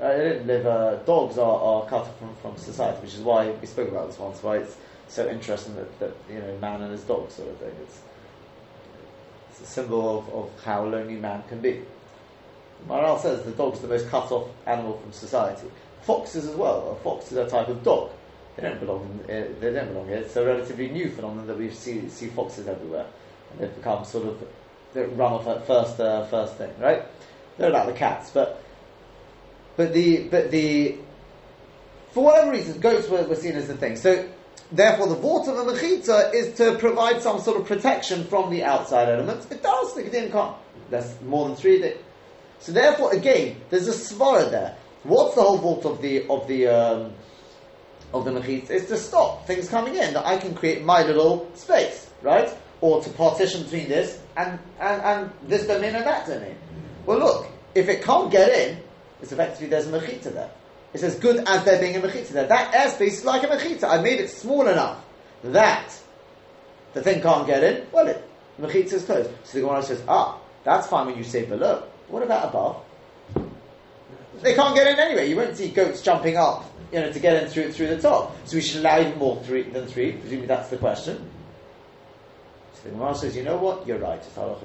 Uh, 0.00 0.16
they 0.16 0.24
didn't 0.24 0.46
live. 0.46 0.66
Uh, 0.66 0.96
dogs 1.04 1.38
are, 1.38 1.60
are 1.60 1.86
cut 1.86 2.02
off 2.02 2.18
from, 2.18 2.34
from 2.36 2.56
society, 2.56 3.00
which 3.02 3.14
is 3.14 3.20
why 3.20 3.50
we 3.50 3.66
spoke 3.66 3.88
about 3.88 4.08
this 4.08 4.18
once. 4.18 4.42
Why 4.42 4.58
it's 4.58 4.76
so 5.08 5.28
interesting 5.28 5.76
that, 5.76 5.98
that 6.00 6.16
you 6.30 6.38
know 6.38 6.58
man 6.58 6.82
and 6.82 6.92
his 6.92 7.02
dog 7.02 7.30
sort 7.30 7.50
of 7.50 7.58
thing. 7.58 7.72
It's 7.82 8.00
it's 9.50 9.60
a 9.60 9.66
symbol 9.66 10.18
of, 10.18 10.28
of 10.34 10.64
how 10.64 10.84
lonely 10.84 11.16
man 11.16 11.42
can 11.48 11.60
be. 11.60 11.82
Maharal 12.88 13.20
says 13.20 13.44
the 13.44 13.52
dog's 13.52 13.80
the 13.80 13.88
most 13.88 14.08
cut 14.08 14.32
off 14.32 14.48
animal 14.66 14.98
from 14.98 15.12
society. 15.12 15.68
Foxes 16.02 16.46
as 16.46 16.56
well. 16.56 16.98
A 16.98 17.04
fox 17.04 17.30
is 17.30 17.38
a 17.38 17.48
type 17.48 17.68
of 17.68 17.84
dog. 17.84 18.10
They 18.56 18.62
don't 18.62 18.80
belong. 18.80 19.20
In, 19.28 19.34
uh, 19.34 19.48
they 19.60 19.72
don't 19.72 19.88
belong 19.88 20.08
here. 20.08 20.16
It's 20.16 20.34
a 20.36 20.44
relatively 20.44 20.88
new 20.88 21.10
phenomenon 21.10 21.46
that 21.46 21.58
we 21.58 21.70
see 21.70 22.08
see 22.08 22.28
foxes 22.28 22.66
everywhere, 22.66 23.06
and 23.50 23.60
they've 23.60 23.74
become 23.74 24.04
sort 24.04 24.26
of 24.26 24.42
they 24.94 25.04
run 25.04 25.32
off 25.32 25.46
at 25.46 25.66
first 25.66 26.00
uh, 26.00 26.24
first 26.26 26.56
thing, 26.56 26.72
right? 26.80 27.02
They're 27.58 27.70
like 27.70 27.86
the 27.86 27.92
cats, 27.92 28.30
but 28.30 28.62
but 29.76 29.92
the 29.92 30.28
but 30.28 30.50
the 30.50 30.96
for 32.12 32.24
whatever 32.24 32.50
reason, 32.50 32.78
goats 32.78 33.08
were, 33.08 33.22
were 33.22 33.34
seen 33.34 33.56
as 33.56 33.68
the 33.68 33.76
thing. 33.76 33.96
So 33.96 34.28
therefore, 34.70 35.08
the 35.08 35.14
vault 35.14 35.48
of 35.48 35.56
the 35.56 35.72
mechitza 35.72 36.32
is 36.34 36.54
to 36.58 36.76
provide 36.76 37.22
some 37.22 37.40
sort 37.40 37.58
of 37.58 37.66
protection 37.66 38.24
from 38.24 38.50
the 38.50 38.62
outside 38.64 39.08
elements. 39.08 39.50
It 39.50 39.62
does. 39.62 39.94
Kedim 39.94 40.30
can't. 40.30 40.56
That's 40.90 41.20
more 41.22 41.48
than 41.48 41.56
three. 41.56 41.80
That, 41.80 41.96
so 42.58 42.72
therefore, 42.72 43.12
again, 43.12 43.56
there's 43.70 43.88
a 43.88 43.92
svara 43.92 44.50
there. 44.50 44.76
What's 45.04 45.34
the 45.34 45.42
whole 45.42 45.58
vault 45.58 45.86
of 45.86 46.02
the 46.02 46.26
of 46.28 46.46
the 46.46 46.68
um, 46.68 47.12
of 48.12 48.24
the 48.26 48.30
mechitza? 48.30 48.70
Is 48.70 48.86
to 48.86 48.96
stop 48.96 49.46
things 49.46 49.68
coming 49.68 49.96
in. 49.96 50.12
That 50.12 50.26
I 50.26 50.36
can 50.36 50.54
create 50.54 50.84
my 50.84 51.02
little 51.02 51.50
space, 51.54 52.10
right? 52.20 52.52
Or 52.82 53.02
to 53.02 53.10
partition 53.10 53.62
between 53.62 53.88
this 53.88 54.18
and, 54.36 54.58
and, 54.80 55.02
and 55.02 55.30
this 55.48 55.66
domain 55.66 55.94
and 55.94 56.04
that 56.04 56.26
domain. 56.26 56.56
Well, 57.06 57.18
look, 57.18 57.48
if 57.74 57.88
it 57.88 58.02
can't 58.02 58.30
get 58.30 58.50
in, 58.50 58.82
it's 59.22 59.32
effectively 59.32 59.68
there's 59.68 59.86
a 59.86 59.92
mechitza 59.92 60.34
there. 60.34 60.50
It's 60.92 61.02
as 61.02 61.18
good 61.18 61.44
as 61.46 61.64
there 61.64 61.80
being 61.80 61.96
a 61.96 62.00
mechitza 62.00 62.30
there. 62.30 62.46
That 62.46 62.72
airspace 62.74 63.06
is 63.06 63.24
like 63.24 63.44
a 63.44 63.46
mechitza. 63.46 63.84
I 63.84 64.02
made 64.02 64.20
it 64.20 64.28
small 64.28 64.66
enough 64.66 65.02
that 65.44 65.98
the 66.92 67.02
thing 67.02 67.22
can't 67.22 67.46
get 67.46 67.62
in. 67.62 67.86
Well, 67.92 68.08
it 68.08 68.28
mechitza 68.60 68.94
is 68.94 69.04
closed. 69.04 69.30
So 69.44 69.58
the 69.58 69.64
Gemara 69.64 69.82
says, 69.82 70.02
ah, 70.08 70.38
that's 70.64 70.88
fine 70.88 71.06
when 71.06 71.16
you 71.16 71.24
say 71.24 71.44
below. 71.44 71.84
What 72.08 72.22
about 72.22 72.48
above? 72.50 72.82
They 74.42 74.54
can't 74.54 74.74
get 74.74 74.88
in 74.88 74.98
anyway. 74.98 75.30
You 75.30 75.36
won't 75.36 75.56
see 75.56 75.68
goats 75.68 76.02
jumping 76.02 76.36
up, 76.36 76.64
you 76.92 77.00
know, 77.00 77.12
to 77.12 77.20
get 77.20 77.42
in 77.42 77.48
through 77.48 77.72
through 77.72 77.88
the 77.88 78.02
top. 78.02 78.36
So 78.46 78.56
we 78.56 78.62
should 78.62 78.80
allow 78.80 79.00
even 79.00 79.18
more 79.18 79.40
three, 79.44 79.62
than 79.62 79.86
three. 79.86 80.12
Presumably 80.12 80.48
that's 80.48 80.68
the 80.68 80.78
question. 80.78 81.30
So 82.74 82.82
the 82.84 82.90
Gemara 82.90 83.14
says, 83.14 83.36
you 83.36 83.44
know 83.44 83.56
what? 83.56 83.86
You're 83.86 83.98
right. 83.98 84.18
It's 84.18 84.28
halacha. 84.36 84.64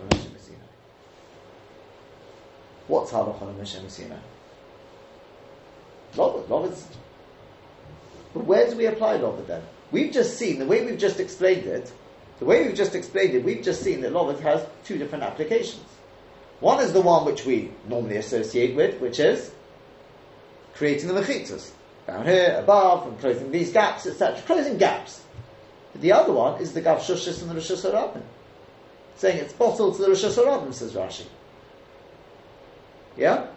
What's 2.88 3.12
halacha? 3.12 4.18
Lovid. 6.18 6.48
Lovid's. 6.48 6.88
But 8.34 8.46
where 8.46 8.70
do 8.70 8.76
we 8.76 8.86
apply 8.86 9.18
Lovid 9.18 9.48
then? 9.48 9.64
We've 9.92 10.12
just 10.12 10.38
seen 10.38 10.60
the 10.60 10.66
way 10.66 10.86
we've 10.86 11.00
just 11.00 11.20
explained 11.20 11.66
it. 11.66 11.92
The 12.40 12.46
way 12.46 12.68
we've 12.68 12.76
just 12.76 12.94
explained 12.94 13.34
it, 13.34 13.44
we've 13.44 13.64
just 13.64 13.82
seen 13.82 14.02
that 14.02 14.12
Lovid 14.12 14.40
has 14.42 14.66
two 14.84 14.98
different 14.98 15.24
applications. 15.24 15.86
One 16.60 16.84
is 16.84 16.94
the 16.94 17.02
one 17.02 17.26
which 17.26 17.46
we 17.46 17.72
normally 17.88 18.18
associate 18.18 18.76
with, 18.76 19.00
which 19.00 19.20
is 19.20 19.52
creating 20.76 21.08
the 21.08 21.20
mechitzas. 21.20 21.72
Down 22.06 22.26
here, 22.26 22.56
above, 22.60 23.08
and 23.08 23.20
closing 23.20 23.52
these 23.52 23.72
gaps, 23.72 24.06
etc. 24.06 24.42
Closing 24.42 24.78
gaps. 24.78 25.24
But 25.92 26.02
the 26.02 26.14
other 26.14 26.32
one 26.32 26.62
is 26.62 26.74
the 26.74 26.82
Gav 26.82 27.00
Shushis 27.00 27.42
and 27.42 27.52
the 27.52 27.56
rishus 27.56 27.90
harabim. 27.90 28.22
Saying 29.18 29.40
it's 29.40 29.54
bottled 29.54 29.96
to 29.96 30.04
the 30.04 30.10
rishus 30.10 30.42
harabim, 30.42 30.74
says 30.74 30.94
Rashi. 30.94 31.26
Yeah? 33.18 33.48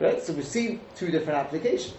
Right? 0.00 0.22
So 0.22 0.32
we've 0.32 0.46
seen 0.46 0.80
two 0.96 1.10
different 1.10 1.38
applications. 1.38 1.96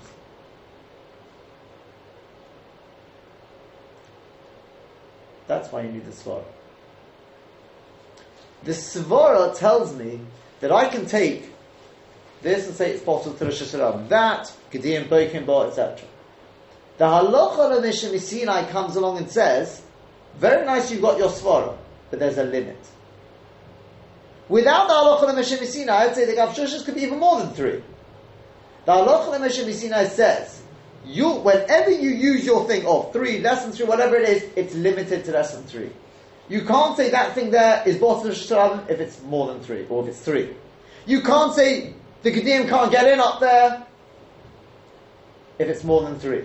That's 5.48 5.72
why 5.72 5.82
you 5.82 5.92
need 5.92 6.06
the 6.06 6.12
Svara. 6.12 6.44
The 8.64 8.72
Svara 8.72 9.58
tells 9.58 9.96
me 9.96 10.20
that 10.60 10.72
I 10.72 10.88
can 10.88 11.06
take 11.06 11.52
this 12.42 12.68
and 12.68 12.76
say 12.76 12.92
it's 12.92 13.04
possible 13.04 13.36
to 13.38 13.46
rishus 13.46 13.78
harabim, 13.78 14.08
that, 14.10 14.54
Gedeon, 14.72 15.08
Bokin, 15.08 15.46
Bo, 15.46 15.68
etc. 15.68 16.08
The 16.98 17.06
Halacha 17.06 17.82
Mishim 17.82 18.20
Sinai 18.20 18.70
comes 18.70 18.96
along 18.96 19.18
and 19.18 19.30
says, 19.30 19.82
very 20.38 20.66
nice 20.66 20.92
you've 20.92 21.02
got 21.02 21.18
your 21.18 21.30
Svara, 21.30 21.76
but 22.10 22.20
there's 22.20 22.38
a 22.38 22.44
limit. 22.44 22.78
Without 24.50 24.88
the 24.88 24.94
Halacha 24.94 25.66
Sinai, 25.66 25.94
I'd 25.94 26.16
say 26.16 26.26
the 26.26 26.34
Gav 26.34 26.56
Shushas 26.56 26.84
could 26.84 26.96
be 26.96 27.04
even 27.04 27.20
more 27.20 27.40
than 27.40 27.54
three. 27.54 27.84
The 28.86 28.92
Halacha 28.92 29.74
Sinai 29.74 30.06
says 30.06 30.64
you 31.06 31.32
whenever 31.32 31.92
you 31.92 32.10
use 32.10 32.46
your 32.46 32.68
thing 32.68 32.86
of 32.86 33.14
three, 33.14 33.40
less 33.40 33.64
than 33.64 33.72
three, 33.72 33.86
whatever 33.86 34.16
it 34.16 34.28
is, 34.28 34.44
it's 34.56 34.74
limited 34.74 35.24
to 35.26 35.32
less 35.32 35.54
than 35.54 35.64
three. 35.64 35.92
You 36.50 36.64
can't 36.66 36.98
say 36.98 37.12
that 37.12 37.36
thing 37.36 37.52
there 37.52 37.84
is 37.86 37.98
bottom 37.98 38.32
of 38.32 38.90
if 38.90 39.00
it's 39.00 39.22
more 39.22 39.48
than 39.54 39.62
three, 39.62 39.86
or 39.88 40.04
if 40.04 40.10
it's 40.10 40.20
three. 40.20 40.50
You 41.06 41.22
can't 41.22 41.54
say 41.54 41.94
the 42.24 42.32
Kedim 42.32 42.68
can't 42.68 42.92
get 42.92 43.08
in 43.08 43.20
up 43.20 43.40
there 43.40 43.86
if 45.60 45.68
it's 45.68 45.84
more 45.84 46.02
than 46.02 46.18
three. 46.20 46.44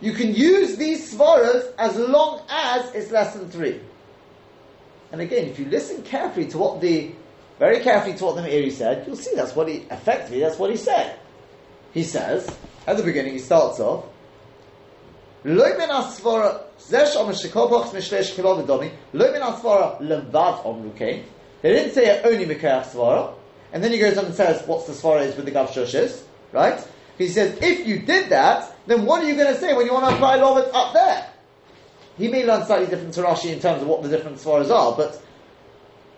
You 0.00 0.12
can 0.12 0.34
use 0.34 0.76
these 0.76 1.12
svaras 1.12 1.72
as 1.78 1.96
long 1.96 2.42
as 2.48 2.94
it's 2.94 3.10
less 3.10 3.34
than 3.34 3.50
three. 3.50 3.80
And 5.12 5.20
again, 5.20 5.46
if 5.46 5.58
you 5.58 5.66
listen 5.66 6.02
carefully 6.02 6.46
to 6.48 6.58
what 6.58 6.80
the 6.80 7.12
very 7.58 7.80
carefully 7.80 8.16
to 8.16 8.24
what 8.24 8.36
the 8.36 8.42
Meiri 8.42 8.72
said, 8.72 9.06
you'll 9.06 9.16
see 9.16 9.34
that's 9.36 9.54
what 9.54 9.68
he 9.68 9.84
effectively 9.90 10.40
that's 10.40 10.58
what 10.58 10.70
he 10.70 10.76
said. 10.76 11.18
He 11.92 12.02
says 12.02 12.48
at 12.86 12.96
the 12.96 13.02
beginning, 13.02 13.34
he 13.34 13.38
starts 13.38 13.78
off. 13.78 14.06
They 15.44 15.54
didn't 15.54 16.04
say 21.92 22.22
only 22.22 22.46
mekayach 22.46 22.86
svara. 22.86 23.34
And 23.72 23.82
then 23.82 23.92
he 23.92 23.98
goes 23.98 24.18
on 24.18 24.26
and 24.26 24.34
says, 24.34 24.66
"What's 24.66 24.86
the 24.86 24.92
svara 24.92 25.26
is 25.26 25.36
with 25.36 25.44
the 25.44 25.50
gav 25.50 25.74
right?" 26.52 26.88
He 27.18 27.28
says, 27.28 27.58
"If 27.60 27.86
you 27.86 28.00
did 28.00 28.30
that, 28.30 28.74
then 28.86 29.06
what 29.06 29.22
are 29.22 29.28
you 29.28 29.36
going 29.36 29.52
to 29.52 29.60
say 29.60 29.74
when 29.74 29.86
you 29.86 29.92
want 29.92 30.08
to 30.08 30.14
apply 30.14 30.38
lovat 30.38 30.70
up 30.72 30.92
there?" 30.92 31.31
He 32.17 32.27
may 32.27 32.45
learn 32.45 32.65
slightly 32.65 32.87
different 32.87 33.13
to 33.13 33.21
Rashi 33.21 33.51
in 33.53 33.59
terms 33.59 33.81
of 33.81 33.87
what 33.87 34.01
the 34.01 34.09
different 34.09 34.37
Svaras 34.37 34.71
are, 34.71 34.95
but 34.97 35.21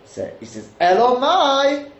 so 0.05 0.31
he 0.39 0.45
says, 0.45 0.67
Elomai, 0.81 1.91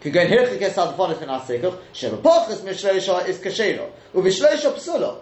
כגון 0.00 0.26
הרחיק 0.26 0.62
אסד 0.62 0.86
פונס 0.96 1.18
מן 1.20 1.30
הסקר, 1.30 1.70
שבפוחס 1.92 2.64
משלושה 2.64 3.18
is 3.26 3.46
כשלו, 3.46 3.84
ובשלושה 4.14 4.72
פסולו. 4.72 5.14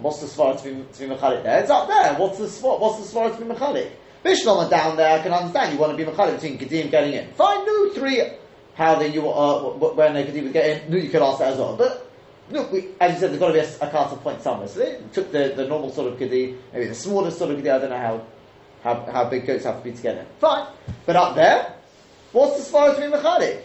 What's 0.00 0.20
the 0.20 0.26
svara 0.26 0.56
to 0.56 0.64
be, 0.64 0.84
to 0.94 0.98
be 1.00 1.14
mechalik 1.14 1.42
there? 1.42 1.60
It's 1.60 1.68
up 1.70 1.86
there. 1.86 2.14
What's 2.14 2.38
the 2.38 2.46
svara, 2.46 2.80
what's 2.80 2.98
the 2.98 3.14
svara 3.14 3.36
to 3.36 3.44
be 3.44 3.52
mechalik? 3.52 3.90
Bishlama 4.24 4.70
down 4.70 4.96
there, 4.96 5.18
I 5.18 5.22
can 5.22 5.32
understand 5.32 5.74
you 5.74 5.78
want 5.78 5.96
to 5.96 6.02
be 6.02 6.10
mechalik 6.10 6.40
between 6.40 6.58
Kedim 6.58 6.90
getting 6.90 7.12
in. 7.12 7.30
Fine, 7.32 7.66
no 7.66 7.90
three, 7.90 8.22
how 8.74 8.94
they 8.94 9.10
knew 9.10 9.28
uh, 9.28 9.60
when 9.74 10.14
they 10.14 10.24
Kedim 10.24 10.44
would 10.44 10.52
get 10.54 10.84
in, 10.84 10.90
no, 10.90 10.96
you 10.96 11.10
could 11.10 11.20
ask 11.20 11.40
that 11.40 11.52
as 11.52 11.58
well. 11.58 11.76
But, 11.76 12.05
look, 12.49 12.71
we, 12.71 12.89
as 12.99 13.13
you 13.13 13.19
said, 13.19 13.29
there's 13.31 13.39
got 13.39 13.47
to 13.47 13.53
be 13.53 13.59
a, 13.59 13.75
a 13.87 13.91
castle 13.91 14.17
point 14.17 14.41
somewhere. 14.41 14.67
So 14.67 14.79
they 14.79 14.99
took 15.13 15.31
the, 15.31 15.53
the 15.55 15.67
normal 15.67 15.91
sort 15.91 16.11
of 16.11 16.19
Kedim, 16.19 16.57
maybe 16.73 16.87
the 16.87 16.95
smallest 16.95 17.37
sort 17.37 17.51
of 17.51 17.57
Kedim, 17.59 17.75
I 17.75 17.79
don't 17.79 17.89
know 17.89 17.97
how, 17.97 18.25
how, 18.83 19.11
how 19.11 19.29
big 19.29 19.45
goats 19.45 19.65
have 19.65 19.77
to 19.77 19.83
be 19.83 19.95
together. 19.95 20.25
Fine. 20.39 20.67
But 21.05 21.15
up 21.15 21.35
there, 21.35 21.73
what's 22.31 22.57
the 22.57 22.77
svara 22.77 22.95
to 22.95 23.01
be 23.01 23.07
mechalik? 23.07 23.63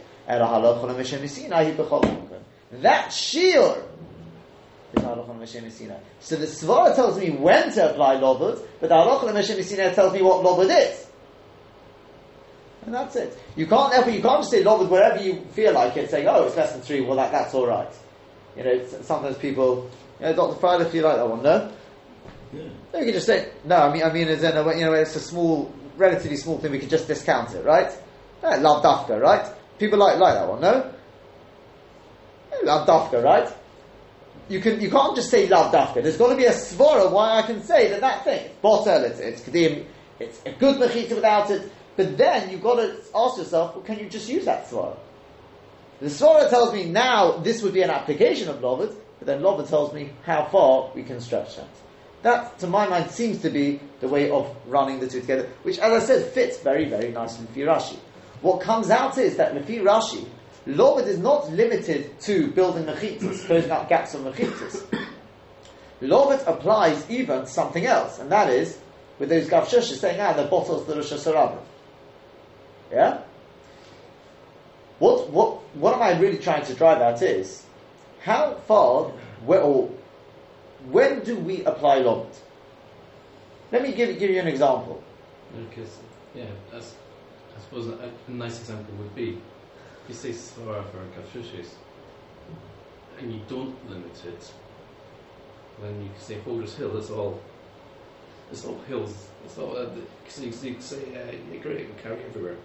That 2.81 3.09
shiur 3.09 3.83
so 6.21 6.37
the 6.37 6.47
Svara 6.47 6.95
tells 6.95 7.19
me 7.19 7.31
when 7.31 7.73
to 7.73 7.91
apply 7.91 8.17
Lobud, 8.17 8.63
but 8.79 8.89
the 8.89 8.95
Halacha 8.95 9.25
L'Meshem 9.25 9.95
tells 9.95 10.13
me 10.13 10.21
what 10.21 10.45
Lobud 10.45 10.71
is. 10.71 11.07
And 12.85 12.95
that's 12.95 13.17
it. 13.17 13.39
You 13.57 13.67
can't 13.67 13.93
therefore 13.93 14.13
you 14.13 14.21
can't 14.21 14.41
just 14.41 14.51
say 14.51 14.63
Lobud 14.63 14.91
wherever 14.91 15.23
you 15.23 15.41
feel 15.53 15.73
like 15.73 15.97
it, 15.97 16.11
saying, 16.11 16.27
oh, 16.29 16.45
it's 16.45 16.57
less 16.57 16.73
than 16.73 16.83
three, 16.83 17.01
well, 17.01 17.17
that, 17.17 17.33
that's 17.33 17.55
all 17.55 17.67
right. 17.67 17.89
You 18.57 18.65
know, 18.65 18.87
sometimes 19.03 19.37
people, 19.39 19.91
you 20.21 20.27
know, 20.27 20.35
Dr. 20.35 20.61
Fryler, 20.61 20.87
if 20.87 20.95
you 20.95 21.03
like 21.03 21.17
that 21.17 21.29
one, 21.29 21.43
no? 21.43 21.73
Yeah. 22.53 22.63
No, 22.93 22.99
you 22.99 23.07
can 23.07 23.15
just 23.15 23.27
say, 23.27 23.51
no, 23.65 23.77
I 23.77 23.93
mean, 23.93 24.03
I 24.03 24.13
mean, 24.13 24.29
as 24.29 24.43
in 24.43 24.57
a, 24.57 24.75
you 24.77 24.85
know, 24.85 24.93
it's 24.93 25.17
a 25.17 25.21
small, 25.21 25.73
relatively 25.97 26.37
small 26.37 26.59
thing, 26.59 26.71
we 26.71 26.79
can 26.79 26.89
just 26.89 27.09
discount 27.09 27.55
it, 27.55 27.65
right? 27.65 27.91
Yeah, 28.43 28.57
love 28.57 28.83
Dafka, 28.83 29.21
right? 29.21 29.51
People 29.79 29.99
like, 29.99 30.19
like 30.19 30.35
that 30.35 30.49
one, 30.49 30.61
no? 30.61 30.93
Yeah, 32.53 32.59
love 32.65 32.87
Dafka, 32.87 33.23
right? 33.23 33.53
you 34.49 34.61
can 34.61 34.81
you 34.81 34.91
can't 34.91 35.17
just 35.17 35.31
say 35.31 35.49
love 35.49 35.73
dafka. 35.73 36.03
There's 36.03 36.17
got 36.17 36.29
to 36.29 36.37
be 36.37 36.45
a 36.45 36.53
svara 36.53 37.11
why 37.11 37.39
I 37.39 37.43
can 37.43 37.63
say 37.63 37.89
that 37.91 38.01
that 38.01 38.25
thing 38.25 38.47
it's 38.47 38.55
botel, 38.63 39.03
it's 39.05 39.19
it's 39.21 39.41
kadim, 39.43 39.87
it's 40.19 40.41
a 40.45 40.53
good 40.53 40.77
mechita 40.81 41.15
without 41.15 41.51
it. 41.51 41.71
But 41.97 42.17
then 42.17 42.51
you've 42.51 42.63
got 42.63 42.77
to 42.77 42.97
ask 43.15 43.37
yourself, 43.39 43.75
well, 43.75 43.85
can 43.85 43.99
you 43.99 44.09
just 44.09 44.29
use 44.29 44.45
that 44.47 44.67
svara? 44.69 44.97
The 46.03 46.09
svara 46.09 46.51
tells 46.51 46.73
me 46.73 46.87
now 46.87 47.37
this 47.39 47.63
would 47.63 47.73
be 47.73 47.83
an 47.83 47.91
application 47.91 48.49
of 48.49 48.61
lovet, 48.61 48.91
but 49.21 49.27
then 49.29 49.41
lovet 49.41 49.69
tells 49.69 49.95
me 49.95 50.11
how 50.25 50.47
far 50.47 50.91
we 50.97 51.05
can 51.05 51.21
stretch 51.21 51.55
that. 51.55 51.69
That, 52.23 52.59
to 52.59 52.67
my 52.67 52.89
mind, 52.89 53.13
seems 53.13 53.41
to 53.43 53.51
be 53.51 53.79
the 54.01 54.09
way 54.09 54.29
of 54.29 54.53
running 54.67 54.99
the 54.99 55.07
two 55.07 55.21
together, 55.21 55.49
which, 55.63 55.79
as 55.79 56.03
I 56.03 56.05
said, 56.05 56.33
fits 56.33 56.59
very, 56.59 56.89
very 56.89 57.13
nicely 57.13 57.47
in 57.55 57.69
Rashi. 57.69 57.97
What 58.41 58.63
comes 58.63 58.91
out 58.91 59.17
is 59.17 59.37
that 59.37 59.55
Lefi 59.55 59.81
Rashi, 59.81 60.27
Lovid 60.67 61.07
is 61.07 61.21
not 61.21 61.53
limited 61.53 62.19
to 62.23 62.51
building 62.51 62.83
mechitas, 62.83 63.47
closing 63.47 63.71
up 63.71 63.89
gaps 63.89 64.15
of 64.15 64.23
mechitas. 64.23 64.85
Lovid 66.01 66.45
applies 66.49 67.09
even 67.09 67.47
something 67.47 67.87
else, 67.87 68.19
and 68.19 68.29
that 68.33 68.51
is 68.51 68.77
with 69.21 69.29
those 69.29 69.49
gavshushas 69.49 69.99
saying, 69.99 70.21
ah, 70.21 70.33
the 70.33 70.47
bottles 70.49 70.85
the 70.85 70.95
rishus 70.95 71.33
harabim. 71.33 71.63
Yeah? 72.91 73.23
What, 75.03 75.31
what, 75.31 75.55
what 75.75 75.95
am 75.95 76.03
I 76.03 76.17
really 76.17 76.39
trying 76.39 76.65
to 76.67 76.75
drive 76.75 77.03
at 77.03 77.21
is, 77.23 77.67
how 78.21 78.55
far, 78.69 79.07
where, 79.45 79.61
or 79.61 79.91
when 80.93 81.25
do 81.25 81.37
we 81.37 81.65
apply 81.65 81.99
Lovid? 81.99 82.33
Let 83.73 83.83
me 83.83 83.91
give, 83.95 84.17
give 84.21 84.31
you 84.31 84.39
an 84.39 84.47
example. 84.47 85.03
Because, 85.69 85.99
yeah, 86.37 86.45
that's, 86.71 86.95
I 87.57 87.61
suppose 87.63 87.89
a, 87.89 88.31
nice 88.31 88.61
example 88.61 88.95
would 88.95 89.13
be 89.17 89.41
you 90.09 90.15
say 90.15 90.31
svara 90.31 90.85
for 90.85 90.99
kafshushis, 91.17 91.71
and 93.19 93.33
you 93.33 93.41
don't 93.49 93.75
limit 93.91 94.25
it, 94.25 94.53
then 95.83 96.01
you 96.01 96.11
can 96.11 96.21
say 96.21 96.39
Holders 96.45 96.77
Hill, 96.77 96.97
it's 96.97 97.11
all, 97.11 97.41
it's 98.53 98.65
all 98.65 98.79
hills, 98.87 99.27
it's 99.45 99.59
all, 99.59 99.77
uh, 99.77 99.87
the, 99.87 100.43
you, 100.43 100.53
you 100.63 100.75
can 100.75 100.81
say, 100.81 101.03
uh, 101.17 101.33
yeah, 101.53 101.59
great, 101.61 101.89
we 101.89 102.01
carry 102.01 102.23
everywhere. 102.23 102.57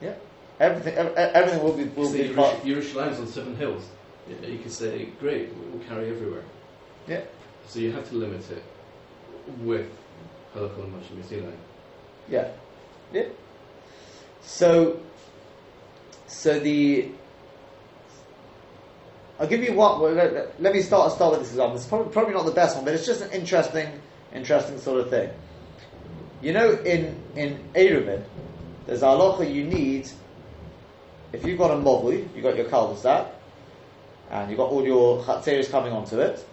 Yeah. 0.00 0.14
Everything, 0.62 0.94
everything 0.94 1.62
will 1.64 1.72
be, 1.72 1.84
will 1.84 2.08
say 2.08 2.28
be 2.28 2.34
part. 2.34 2.62
Yerushalayim's 2.62 3.18
on 3.18 3.26
seven 3.26 3.56
hills. 3.56 3.88
Yeah, 4.28 4.46
you 4.46 4.58
can 4.58 4.70
say, 4.70 5.06
great, 5.18 5.52
we'll 5.54 5.82
carry 5.88 6.08
everywhere. 6.08 6.44
Yeah. 7.08 7.22
So 7.66 7.80
you 7.80 7.90
have 7.90 8.08
to 8.10 8.14
limit 8.14 8.48
it 8.48 8.62
with 9.60 9.88
halakha 10.54 10.84
and 10.84 10.94
mashim 10.94 11.52
Yeah. 12.28 12.48
Yeah. 13.12 13.24
So, 14.42 15.00
so 16.28 16.60
the 16.60 17.08
I'll 19.40 19.48
give 19.48 19.64
you 19.64 19.72
one. 19.72 20.14
Let, 20.14 20.60
let, 20.60 20.72
me 20.72 20.80
start. 20.82 21.10
Start 21.10 21.32
with 21.32 21.40
this 21.40 21.50
example. 21.50 21.76
It's 21.76 21.86
probably, 21.86 22.12
probably 22.12 22.34
not 22.34 22.44
the 22.44 22.52
best 22.52 22.76
one, 22.76 22.84
but 22.84 22.94
it's 22.94 23.04
just 23.04 23.22
an 23.22 23.32
interesting, 23.32 23.88
interesting 24.32 24.78
sort 24.78 25.00
of 25.00 25.10
thing. 25.10 25.30
You 26.40 26.52
know, 26.52 26.70
in 26.70 27.20
in 27.34 27.58
Eruvin, 27.74 28.22
there's 28.86 29.02
a 29.02 29.06
halacha 29.06 29.52
you 29.52 29.64
need. 29.64 30.08
If 31.32 31.44
you've 31.46 31.58
got 31.58 31.70
a 31.70 31.74
mobli, 31.74 32.28
you've 32.34 32.42
got 32.42 32.56
your 32.56 32.66
cul-de-sac, 32.66 33.26
and 34.30 34.50
you've 34.50 34.58
got 34.58 34.70
all 34.70 34.84
your 34.84 35.22
chatzeris 35.22 35.70
coming 35.70 35.92
onto 35.92 36.18
it. 36.20 36.44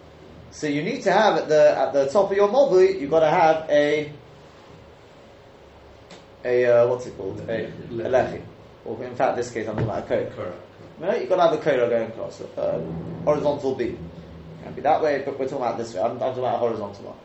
So 0.50 0.66
you 0.66 0.82
need 0.82 1.02
to 1.02 1.12
have 1.12 1.36
at 1.36 1.48
the 1.48 1.78
at 1.78 1.92
the 1.92 2.06
top 2.06 2.30
of 2.30 2.36
your 2.36 2.48
mobli, 2.48 3.00
you've 3.00 3.10
got 3.10 3.20
to 3.20 3.30
have 3.30 3.68
a 3.70 4.12
a 6.44 6.64
uh, 6.66 6.88
what's 6.88 7.06
it 7.06 7.16
called? 7.16 7.38
A, 7.48 7.66
a 7.66 7.70
lechi. 8.08 8.42
Or 8.84 9.02
in 9.04 9.14
fact, 9.14 9.36
this 9.36 9.50
case, 9.50 9.68
I'm 9.68 9.74
talking 9.74 9.90
about 9.90 10.04
a 10.04 10.06
code. 10.06 10.54
No, 11.00 11.14
you've 11.14 11.28
got 11.28 11.36
to 11.36 11.42
have 11.42 11.52
a 11.52 11.58
code 11.58 11.90
going 11.90 12.10
across, 12.10 12.40
uh, 12.40 12.82
horizontal 13.24 13.74
beam. 13.74 13.98
It 14.60 14.64
can 14.64 14.72
be 14.74 14.82
that 14.82 15.02
way, 15.02 15.22
but 15.24 15.38
we're 15.38 15.46
talking 15.46 15.64
about 15.64 15.78
this 15.78 15.94
way. 15.94 16.00
I'm, 16.00 16.12
I'm 16.12 16.18
talking 16.18 16.40
about 16.40 16.56
a 16.56 16.58
horizontal 16.58 17.04
one. 17.04 17.16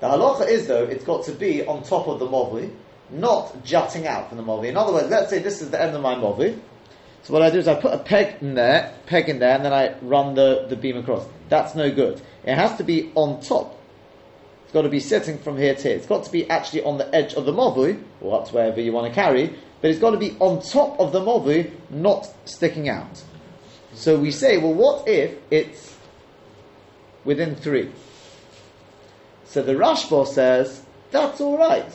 The 0.00 0.08
halacha 0.08 0.48
is, 0.48 0.66
though, 0.66 0.84
it's 0.84 1.04
got 1.04 1.24
to 1.26 1.32
be 1.32 1.64
on 1.64 1.82
top 1.84 2.08
of 2.08 2.18
the 2.18 2.26
movli, 2.26 2.72
not 3.12 3.64
jutting 3.64 4.06
out 4.06 4.28
from 4.28 4.38
the 4.38 4.44
movli. 4.44 4.68
In 4.68 4.76
other 4.76 4.92
words, 4.92 5.08
let's 5.08 5.30
say 5.30 5.38
this 5.38 5.62
is 5.62 5.70
the 5.70 5.80
end 5.80 5.94
of 5.94 6.02
my 6.02 6.14
movli. 6.14 6.58
So 7.22 7.32
what 7.32 7.42
I 7.42 7.50
do 7.50 7.58
is 7.58 7.68
I 7.68 7.80
put 7.80 7.92
a 7.92 7.98
peg 7.98 8.42
in 8.42 8.54
there, 8.54 8.92
peg 9.06 9.28
in 9.28 9.38
there, 9.38 9.54
and 9.54 9.64
then 9.64 9.72
I 9.72 9.96
run 10.00 10.34
the, 10.34 10.66
the 10.68 10.76
beam 10.76 10.96
across. 10.96 11.24
That's 11.48 11.74
no 11.74 11.90
good. 11.90 12.20
It 12.44 12.56
has 12.56 12.76
to 12.78 12.84
be 12.84 13.12
on 13.14 13.40
top. 13.40 13.78
It's 14.64 14.72
got 14.72 14.82
to 14.82 14.88
be 14.88 15.00
sitting 15.00 15.38
from 15.38 15.56
here 15.56 15.74
to 15.74 15.82
here. 15.82 15.96
It's 15.96 16.06
got 16.06 16.24
to 16.24 16.32
be 16.32 16.48
actually 16.50 16.82
on 16.82 16.98
the 16.98 17.14
edge 17.14 17.34
of 17.34 17.44
the 17.44 17.52
movli, 17.52 18.02
or 18.20 18.44
to 18.44 18.52
wherever 18.52 18.80
you 18.80 18.92
want 18.92 19.06
to 19.06 19.14
carry, 19.14 19.54
but 19.80 19.90
it's 19.90 20.00
got 20.00 20.12
to 20.12 20.16
be 20.16 20.36
on 20.38 20.62
top 20.62 20.98
of 20.98 21.12
the 21.12 21.20
movu, 21.20 21.70
not 21.90 22.28
sticking 22.44 22.88
out. 22.88 23.22
So 23.94 24.18
we 24.18 24.30
say, 24.30 24.56
well, 24.56 24.72
what 24.72 25.06
if 25.06 25.36
it's 25.50 25.96
within 27.24 27.54
three? 27.56 27.90
So 29.44 29.62
the 29.62 29.74
Rashba 29.74 30.26
says, 30.26 30.82
that's 31.10 31.40
all 31.40 31.58
right. 31.58 31.92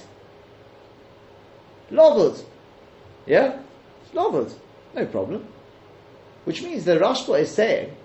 Lovud. 1.91 2.43
Yeah? 3.26 3.60
Lovud. 4.13 4.54
No 4.93 5.06
problem. 5.06 5.47
Which 6.45 6.63
means 6.63 6.86
the 6.86 6.97
Rashba 6.97 7.39
is 7.41 7.52
saying 7.52 7.95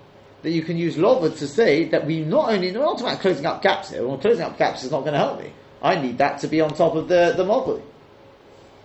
that 0.41 0.51
you 0.51 0.61
can 0.61 0.77
use 0.77 0.95
Lovud 0.95 1.37
to 1.37 1.47
say 1.47 1.85
that 1.85 2.05
we 2.05 2.21
not 2.21 2.49
only, 2.51 2.71
we're 2.71 2.79
not 2.79 2.97
talking 2.97 3.07
about 3.07 3.21
closing 3.21 3.45
up 3.45 3.61
gaps 3.61 3.91
here, 3.91 4.05
well, 4.05 4.17
closing 4.17 4.43
up 4.43 4.57
gaps 4.57 4.83
is 4.83 4.91
not 4.91 5.01
going 5.01 5.13
to 5.13 5.19
help 5.19 5.41
me. 5.41 5.51
I 5.81 5.99
need 6.01 6.17
that 6.17 6.39
to 6.39 6.47
be 6.47 6.61
on 6.61 6.73
top 6.73 6.95
of 6.95 7.07
the, 7.07 7.33
the 7.35 7.43
movu 7.43 7.81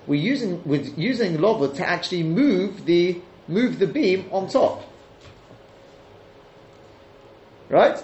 we're 0.08 0.20
using 0.20 0.64
with 0.64 0.98
using 0.98 1.36
lova 1.36 1.76
to 1.76 1.86
actually 1.86 2.22
move 2.22 2.86
the 2.86 3.20
move 3.46 3.78
the 3.78 3.86
beam 3.86 4.26
on 4.32 4.48
top. 4.48 4.82
Right? 7.68 8.02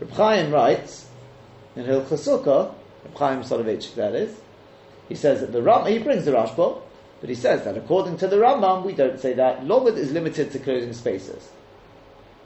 Reb 0.00 0.10
Chaim 0.12 0.50
writes 0.50 1.06
in 1.76 1.84
Hilchas 1.84 2.26
Sukkah, 2.26 2.68
Reb 2.68 2.81
Chaim 3.16 3.42
that 3.42 4.14
is, 4.14 4.40
he 5.08 5.14
says 5.14 5.40
that 5.40 5.52
the 5.52 5.62
Ram, 5.62 5.86
he 5.86 5.98
brings 5.98 6.24
the 6.24 6.32
Rashba, 6.32 6.80
but 7.20 7.28
he 7.28 7.36
says 7.36 7.64
that 7.64 7.76
according 7.76 8.16
to 8.18 8.26
the 8.26 8.36
Rambam, 8.36 8.84
we 8.84 8.92
don't 8.94 9.18
say 9.18 9.32
that. 9.34 9.64
Lomad 9.64 9.96
is 9.96 10.12
limited 10.12 10.50
to 10.52 10.58
closing 10.58 10.92
spaces. 10.92 11.50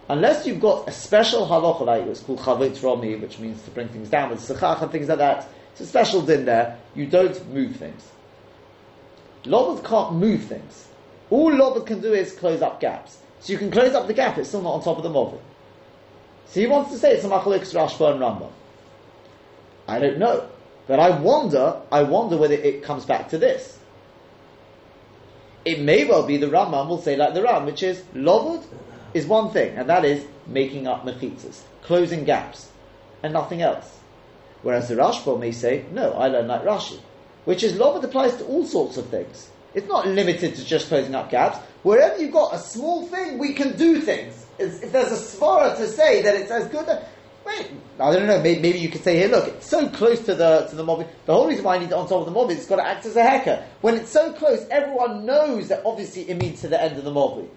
Unless 0.09 0.47
you've 0.47 0.61
got 0.61 0.89
a 0.89 0.93
special 0.93 1.47
halacha 1.47 1.85
like 1.85 2.03
it's 2.05 2.21
called 2.21 2.39
chavit 2.39 2.81
romi, 2.83 3.17
which 3.17 3.39
means 3.39 3.61
to 3.63 3.71
bring 3.71 3.89
things 3.89 4.09
down 4.09 4.31
with 4.31 4.41
sechach 4.41 4.81
and 4.83 4.93
things 4.93 5.09
like 5.09 5.19
that. 5.19 5.49
It's 5.73 5.81
a 5.81 5.87
special 5.87 6.23
din 6.23 6.45
there. 6.45 6.79
You 6.95 7.07
don't 7.07 7.53
move 7.53 7.77
things. 7.77 8.09
Lobad 9.45 9.85
can't 9.85 10.15
move 10.15 10.45
things. 10.45 10.89
All 11.31 11.51
Lobad 11.51 11.87
can 11.87 12.01
do 12.01 12.13
is 12.15 12.33
close 12.33 12.63
up 12.63 12.81
gaps. 12.81 13.19
So 13.41 13.53
you 13.53 13.59
can 13.59 13.71
close 13.71 13.95
up 13.95 14.07
the 14.07 14.15
gap, 14.15 14.39
it's 14.39 14.49
still 14.49 14.63
not 14.63 14.75
on 14.75 14.83
top 14.83 14.97
of 14.97 15.03
the 15.03 15.11
movel. 15.11 15.41
So 16.47 16.61
he 16.61 16.67
wants 16.67 16.93
to 16.93 16.99
say 16.99 17.13
it's 17.13 17.25
a 17.25 17.29
machalikas 17.29 17.75
Rashba 17.75 18.13
and 18.13 18.21
Rambam. 18.21 18.51
I 19.89 19.99
don't 19.99 20.19
know. 20.19 20.49
But 20.87 21.01
I 21.01 21.11
wonder, 21.19 21.81
I 21.91 22.03
wonder 22.03 22.37
whether 22.37 22.55
it 22.55 22.83
comes 22.83 23.05
back 23.05 23.29
to 23.31 23.39
this. 23.39 23.79
It 25.65 25.81
may 25.81 26.05
well 26.05 26.25
be 26.25 26.37
the 26.37 26.47
Rambam 26.47 26.89
will 26.89 27.03
say 27.03 27.17
like 27.17 27.35
the 27.35 27.43
Ram, 27.43 27.67
which 27.67 27.83
is 27.83 28.03
Lovud 28.15 28.65
is 29.15 29.27
one 29.27 29.51
thing, 29.51 29.77
and 29.77 29.89
that 29.89 30.05
is 30.05 30.25
making 30.47 30.87
up 30.87 31.05
mechitzas, 31.05 31.63
closing 31.83 32.25
gaps, 32.25 32.71
and 33.23 33.33
nothing 33.33 33.63
else. 33.63 33.99
Whereas 34.63 34.89
the 34.89 34.95
Rashba 34.95 35.39
may 35.39 35.53
say, 35.53 35.85
no, 35.91 36.13
I 36.13 36.29
learn 36.29 36.47
like 36.47 36.63
Rashi, 36.63 37.01
which 37.45 37.65
is 37.65 37.73
Lovud 37.73 38.05
applies 38.05 38.37
to 38.37 38.45
all 38.45 38.65
sorts 38.65 38.97
of 38.97 39.09
things. 39.09 39.51
It's 39.75 39.89
not 39.89 40.07
limited 40.07 40.55
to 40.55 40.65
just 40.65 40.89
closing 40.89 41.15
up 41.15 41.31
gaps. 41.31 41.59
Wherever 41.83 42.17
you've 42.17 42.33
got 42.33 42.55
a 42.55 42.59
small 42.59 43.07
thing, 43.07 43.39
we 43.39 43.53
can 43.53 43.77
do 43.77 44.01
things. 44.01 44.47
If 44.59 44.93
there's 44.93 45.13
a 45.13 45.17
svara 45.17 45.77
to 45.77 45.87
say 45.87 46.23
that 46.23 46.35
it's 46.35 46.51
as 46.51 46.67
good, 46.69 46.89
wait, 47.47 47.71
I 47.99 48.13
don't 48.13 48.27
know. 48.27 48.41
Maybe, 48.43 48.61
maybe, 48.61 48.79
you 48.79 48.89
could 48.89 49.03
say 49.03 49.17
here, 49.17 49.29
look, 49.29 49.49
it's 49.49 49.69
so 49.69 49.89
close 49.89 50.21
to 50.27 50.35
the 50.35 50.67
to 50.69 50.77
the 50.77 50.85
mob. 50.85 51.07
The 51.25 51.35
whole 51.35 51.47
reason 51.47 51.65
why 51.65 51.77
I 51.77 51.79
need 51.79 51.87
it 51.87 51.93
on 51.93 52.09
top 52.09 52.21
of 52.21 52.27
the 52.27 52.33
mob 52.33 52.51
is 52.51 52.59
it's 52.59 52.67
got 52.67 52.77
to 52.77 52.87
act 52.87 53.07
as 53.07 53.17
a 53.17 53.23
hacker. 53.23 53.65
When 53.81 53.95
it's 53.95 54.11
so 54.11 54.33
close, 54.33 54.67
everyone 54.71 55.25
knows 55.25 55.69
that 55.69 55.83
obviously 55.85 56.29
it 56.29 56.37
means 56.37 56.61
to 56.63 56.69
the 56.69 56.81
end 56.81 56.99
of 56.99 57.05
the 57.05 57.11
mob. 57.11 57.49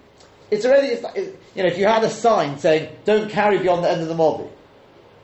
It's 0.50 0.64
already, 0.64 0.88
it's 0.88 1.02
like, 1.02 1.16
you 1.16 1.62
know, 1.62 1.68
if 1.68 1.78
you 1.78 1.86
had 1.86 2.02
a 2.02 2.10
sign 2.10 2.58
saying 2.58 2.96
"Don't 3.04 3.30
carry 3.30 3.58
beyond 3.58 3.84
the 3.84 3.90
end 3.90 4.00
of 4.00 4.08
the 4.08 4.14
mob," 4.14 4.48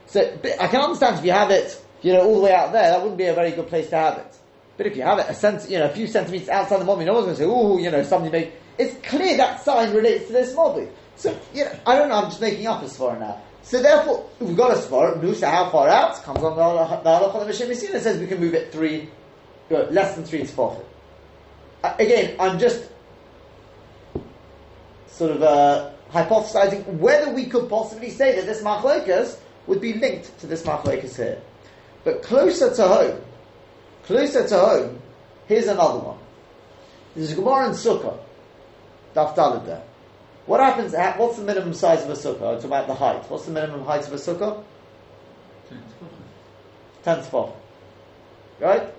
so 0.05 0.21
I 0.59 0.67
can 0.67 0.81
understand 0.81 1.19
if 1.19 1.25
you 1.25 1.31
have 1.31 1.51
it, 1.51 1.83
you 2.01 2.13
know, 2.13 2.21
all 2.21 2.35
the 2.35 2.41
way 2.41 2.53
out 2.53 2.71
there, 2.71 2.91
that 2.91 3.01
wouldn't 3.01 3.17
be 3.17 3.25
a 3.25 3.33
very 3.33 3.51
good 3.51 3.67
place 3.67 3.89
to 3.89 3.97
have 3.97 4.17
it. 4.19 4.37
But 4.77 4.85
if 4.85 4.95
you 4.95 5.01
have 5.01 5.17
it 5.19 5.25
a 5.27 5.33
cent, 5.33 5.69
you 5.69 5.79
know, 5.79 5.85
a 5.85 5.89
few 5.89 6.07
centimeters 6.07 6.49
outside 6.49 6.79
the 6.79 6.85
mob, 6.85 6.99
no 6.99 7.13
one's 7.13 7.25
going 7.25 7.37
to 7.37 7.43
say, 7.43 7.49
"Oh, 7.49 7.77
you 7.77 7.89
know, 7.89 8.03
somebody 8.03 8.31
made." 8.31 8.51
It's 8.77 8.95
clear 9.07 9.35
that 9.37 9.63
sign 9.63 9.93
relates 9.93 10.27
to 10.27 10.33
this 10.33 10.53
mob. 10.55 10.79
So, 11.15 11.35
you 11.51 11.65
know, 11.65 11.71
I 11.87 11.97
don't 11.97 12.09
know. 12.09 12.15
I'm 12.15 12.29
just 12.29 12.39
making 12.39 12.67
up 12.67 12.83
as 12.83 12.95
far 12.95 13.17
now. 13.17 13.41
So 13.67 13.81
therefore, 13.81 14.25
we've 14.39 14.55
got 14.55 14.71
a 14.71 14.79
svara. 14.79 15.21
Nusa, 15.21 15.51
how 15.51 15.69
far 15.69 15.89
out? 15.89 16.23
Comes 16.23 16.41
on 16.41 16.55
the 16.55 16.61
halacha 16.61 17.35
of 17.35 17.41
the 17.41 17.67
Mishnah 17.67 17.97
It 17.97 18.01
says 18.01 18.17
we 18.17 18.25
can 18.25 18.39
move 18.39 18.53
it 18.53 18.71
three, 18.71 19.09
uh, 19.69 19.83
less 19.89 20.15
than 20.15 20.23
three 20.23 20.43
tefachim. 20.43 20.85
Uh, 21.83 21.93
again, 21.99 22.37
I'm 22.39 22.57
just 22.59 22.89
sort 25.07 25.31
of 25.31 25.43
uh, 25.43 25.91
hypothesizing 26.11 26.85
whether 26.99 27.29
we 27.29 27.47
could 27.47 27.67
possibly 27.69 28.09
say 28.09 28.37
that 28.37 28.45
this 28.45 28.61
machlokas 28.61 29.37
would 29.65 29.81
be 29.81 29.95
linked 29.95 30.39
to 30.39 30.47
this 30.47 30.63
machlokas 30.63 31.17
here. 31.17 31.41
But 32.05 32.23
closer 32.23 32.73
to 32.73 32.87
home, 32.87 33.21
closer 34.03 34.47
to 34.47 34.59
home, 34.59 35.01
here's 35.47 35.67
another 35.67 35.99
one. 35.99 36.19
This 37.15 37.31
is 37.31 37.35
Gemara 37.35 37.67
in 37.67 37.71
Sukkah, 37.73 38.17
Daf 39.13 39.65
there. 39.65 39.83
What 40.47 40.61
happens, 40.61 40.93
At, 40.93 41.19
what's 41.19 41.37
the 41.37 41.43
minimum 41.43 41.73
size 41.73 42.03
of 42.03 42.09
a 42.09 42.13
sukkah? 42.13 42.55
It's 42.55 42.63
about 42.63 42.87
the 42.87 42.95
height. 42.95 43.29
What's 43.29 43.45
the 43.45 43.51
minimum 43.51 43.83
height 43.83 44.07
of 44.07 44.13
a 44.13 44.15
sukkah? 44.15 44.63
Ten 47.03 47.17
tefachim. 47.17 47.53
Right? 48.59 48.93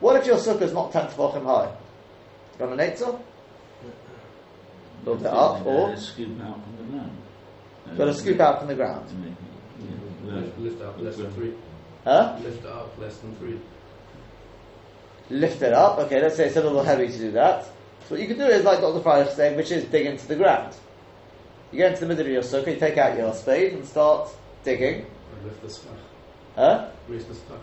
What 0.00 0.16
if 0.16 0.26
your 0.26 0.36
sukkah 0.36 0.62
is 0.62 0.74
not 0.74 0.92
ten 0.92 1.06
tefachim 1.06 1.44
high? 1.44 1.72
You 2.52 2.58
got 2.58 2.72
an 2.72 2.78
eitzah? 2.78 3.20
Build 5.02 5.20
it 5.22 5.26
up, 5.26 5.64
or? 5.64 5.96
scoop 5.96 6.38
out 6.42 6.62
from 6.62 6.76
the 6.76 6.92
ground. 6.92 7.16
Got 7.96 8.04
to 8.04 8.14
scoop 8.14 8.40
out 8.40 8.58
from 8.58 8.68
the 8.68 8.74
ground. 8.74 9.06
Lift, 10.24 10.58
lift 10.58 10.82
up 10.82 11.00
less 11.00 11.16
than 11.16 11.32
three. 11.32 11.54
Huh? 12.04 12.36
Lift 12.42 12.66
up 12.66 12.98
less 12.98 13.16
than 13.16 13.34
three. 13.36 13.58
Lift 15.30 15.62
it 15.62 15.72
up. 15.72 15.98
Okay, 16.00 16.20
let's 16.20 16.36
say 16.36 16.48
it's 16.48 16.56
a 16.56 16.62
little 16.62 16.82
heavy 16.82 17.08
to 17.08 17.18
do 17.18 17.30
that. 17.32 17.66
So 18.10 18.16
what 18.16 18.22
you 18.22 18.26
can 18.26 18.38
do 18.38 18.52
is 18.52 18.64
like 18.64 18.80
Dr. 18.80 18.98
Freilich 18.98 19.36
saying, 19.36 19.56
which 19.56 19.70
is 19.70 19.84
dig 19.84 20.04
into 20.04 20.26
the 20.26 20.34
ground. 20.34 20.74
You 21.70 21.78
get 21.78 21.92
into 21.92 22.00
the 22.00 22.08
middle 22.08 22.26
of 22.26 22.32
your 22.32 22.42
sukkah, 22.42 22.74
you 22.74 22.80
take 22.80 22.98
out 22.98 23.16
your 23.16 23.32
spade 23.32 23.72
and 23.74 23.86
start 23.86 24.28
digging. 24.64 25.06
Lift 25.44 25.62
the 25.62 25.68
schach. 25.68 25.92
Huh? 26.56 26.88
Raise 27.06 27.24
the 27.26 27.34
schach. 27.34 27.60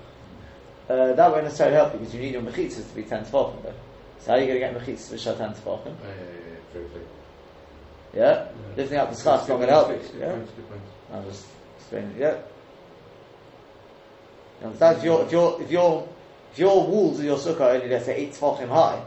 Uh, 0.87 1.11
that 1.15 1.31
won't 1.31 1.43
necessarily 1.43 1.75
help 1.75 1.91
you 1.91 1.99
because 1.99 2.15
you 2.15 2.21
need 2.21 2.31
your 2.31 2.43
mechitzas 2.43 2.87
to 2.87 2.95
be 2.95 3.03
10 3.03 3.25
tefachim 3.25 3.61
though. 3.61 3.73
So 4.21 4.31
how 4.31 4.37
are 4.37 4.39
you 4.39 4.47
going 4.47 4.53
to 4.53 4.59
get 4.59 4.73
mechitzas 4.73 5.11
which 5.11 5.27
are 5.27 5.35
10 5.35 5.49
tefachim? 5.49 5.85
Yeah, 5.85 6.07
yeah, 6.73 6.79
yeah. 6.79 6.99
Yeah? 8.13 8.23
Yeah. 8.23 8.47
Lifting 8.77 8.97
up 8.99 9.13
the 9.13 9.21
schach 9.21 9.41
is 9.41 9.49
not 9.49 9.55
going 9.57 9.67
to 9.67 9.73
help 9.73 9.89
you. 9.89 9.99
Yeah? 10.17 10.39
I'm 11.11 11.25
just 11.25 11.45
explaining. 11.77 12.15
Yeah. 12.17 12.37
You 14.61 14.67
understand? 14.67 14.97
If 14.99 15.03
your 15.03 15.25
if 15.25 15.31
your 15.33 15.61
if 15.61 15.71
your 15.71 16.07
if 16.53 16.59
your 16.59 16.87
walls 16.87 17.19
of 17.19 17.25
your 17.25 17.37
sukkah 17.37 17.59
are 17.59 17.69
only 17.71 17.89
let's 17.89 18.05
say 18.05 18.15
eight 18.15 18.31
tefachim 18.31 18.69
high, 18.69 19.03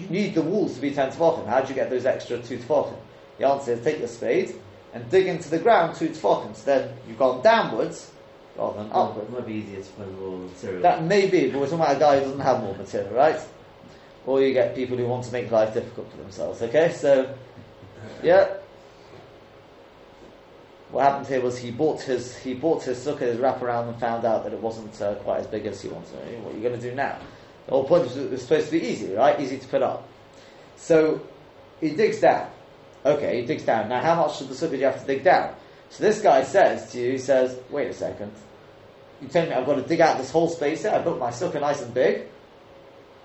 you 0.00 0.08
need 0.08 0.34
the 0.34 0.42
walls 0.42 0.74
to 0.74 0.80
be 0.80 0.90
ten 0.90 1.10
tefachim. 1.10 1.46
How 1.46 1.60
do 1.60 1.68
you 1.68 1.74
get 1.74 1.90
those 1.90 2.06
extra 2.06 2.38
two 2.40 2.58
tefachim? 2.58 2.96
The 3.38 3.46
answer 3.46 3.72
is 3.72 3.84
take 3.84 3.98
your 3.98 4.08
spade 4.08 4.54
and 4.92 5.08
dig 5.10 5.26
into 5.26 5.48
the 5.48 5.58
ground 5.58 5.96
two 5.96 6.08
tefachim. 6.08 6.54
So 6.56 6.64
then 6.64 6.96
you've 7.06 7.18
gone 7.18 7.42
downwards 7.42 8.10
rather 8.56 8.82
than 8.82 8.92
upwards. 8.92 9.28
it 9.28 9.32
might 9.32 9.46
be 9.46 9.54
easier 9.54 9.78
to 9.78 9.84
find 9.84 10.18
more 10.18 10.38
material. 10.38 10.82
That 10.82 11.04
may 11.04 11.28
be, 11.28 11.50
but 11.50 11.60
we're 11.60 11.66
talking 11.66 11.80
about 11.80 11.96
a 11.96 12.00
guy 12.00 12.18
who 12.18 12.24
doesn't 12.24 12.40
have 12.40 12.62
more 12.62 12.74
material, 12.74 13.12
right? 13.12 13.40
Or 14.26 14.42
you 14.42 14.52
get 14.52 14.74
people 14.74 14.96
who 14.96 15.06
want 15.06 15.24
to 15.24 15.32
make 15.32 15.50
life 15.50 15.72
difficult 15.72 16.10
for 16.10 16.18
themselves. 16.18 16.60
Okay, 16.62 16.92
so 16.92 17.34
yeah. 18.22 18.56
What 20.90 21.04
happened 21.04 21.28
here 21.28 21.40
was 21.40 21.56
he 21.56 21.70
bought 21.70 22.02
his 22.02 22.36
he 22.36 22.52
bought 22.52 22.82
his 22.82 22.98
sukkah, 22.98 23.20
his 23.20 23.36
wraparound, 23.36 23.88
and 23.88 24.00
found 24.00 24.24
out 24.24 24.42
that 24.44 24.52
it 24.52 24.60
wasn't 24.60 25.00
uh, 25.00 25.14
quite 25.16 25.40
as 25.40 25.46
big 25.46 25.66
as 25.66 25.80
he 25.80 25.88
wanted. 25.88 26.42
What 26.42 26.52
are 26.52 26.56
you 26.56 26.62
going 26.62 26.78
to 26.78 26.90
do 26.90 26.94
now? 26.94 27.18
The 27.66 27.72
whole 27.72 27.84
point 27.84 28.04
was 28.04 28.16
it 28.16 28.38
supposed 28.38 28.66
to 28.66 28.72
be 28.72 28.86
easy, 28.86 29.14
right? 29.14 29.38
Easy 29.40 29.58
to 29.58 29.66
put 29.68 29.82
up. 29.82 30.08
So 30.76 31.20
he 31.80 31.90
digs 31.90 32.20
down. 32.20 32.50
Okay, 33.04 33.40
he 33.40 33.46
digs 33.46 33.62
down. 33.62 33.88
Now, 33.88 34.00
how 34.02 34.14
much 34.26 34.40
of 34.40 34.48
the 34.48 34.54
sukkah 34.54 34.72
do 34.72 34.76
you 34.78 34.84
have 34.84 35.00
to 35.00 35.06
dig 35.06 35.22
down? 35.24 35.54
So 35.90 36.04
this 36.04 36.20
guy 36.20 36.42
says 36.44 36.90
to 36.92 37.00
you, 37.00 37.12
he 37.12 37.18
says, 37.18 37.58
"Wait 37.70 37.88
a 37.88 37.92
second. 37.94 38.32
You 39.20 39.28
tell 39.28 39.46
me 39.46 39.52
I've 39.52 39.66
got 39.66 39.74
to 39.76 39.82
dig 39.82 40.00
out 40.00 40.18
this 40.18 40.30
whole 40.30 40.48
space 40.48 40.82
here. 40.82 40.92
I 40.92 40.98
built 40.98 41.18
my 41.18 41.30
sukkah 41.30 41.60
nice 41.60 41.82
and 41.82 41.92
big. 41.92 42.26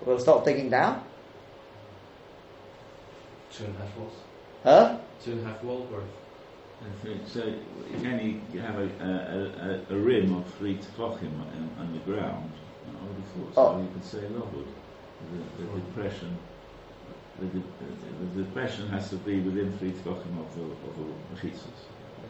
We're 0.00 0.06
going 0.06 0.18
to 0.18 0.22
start 0.22 0.44
digging 0.44 0.68
down, 0.70 1.02
Two 3.52 3.64
and 3.64 3.74
a 3.76 3.78
half 3.78 3.96
walls. 3.96 4.12
huh? 4.64 4.98
Two 5.24 5.32
and 5.32 5.40
a 5.40 5.44
half 5.48 5.62
wall 5.64 5.86
worth. 5.90 6.04
So 7.26 7.42
you 7.46 7.98
can 7.98 8.06
only 8.06 8.60
have 8.60 8.76
a, 8.78 9.80
a, 9.90 9.94
a, 9.94 9.96
a 9.96 9.98
rim 9.98 10.34
of 10.34 10.44
three 10.54 10.76
tefachim 10.76 11.32
on, 11.40 11.70
on 11.78 11.92
the 11.94 11.98
ground. 12.00 12.52
I 13.00 13.06
would 13.06 13.16
have 13.16 13.28
thought 13.32 13.54
so. 13.54 13.76
Oh. 13.76 13.80
You 13.80 13.88
could 13.92 14.04
say 14.04 14.28
Lowood. 14.28 14.68
The, 15.32 15.64
the 15.64 15.80
depression. 15.80 16.36
The, 17.38 17.46
the, 17.46 17.62
the 18.34 18.44
depression 18.44 18.88
has 18.88 19.10
to 19.10 19.16
be 19.16 19.40
within 19.40 19.76
three 19.78 19.92
tefachim 19.92 20.40
of 20.40 20.54
the 20.54 20.62
of 20.62 20.96
the 20.96 21.48
mechitzas. 21.48 21.60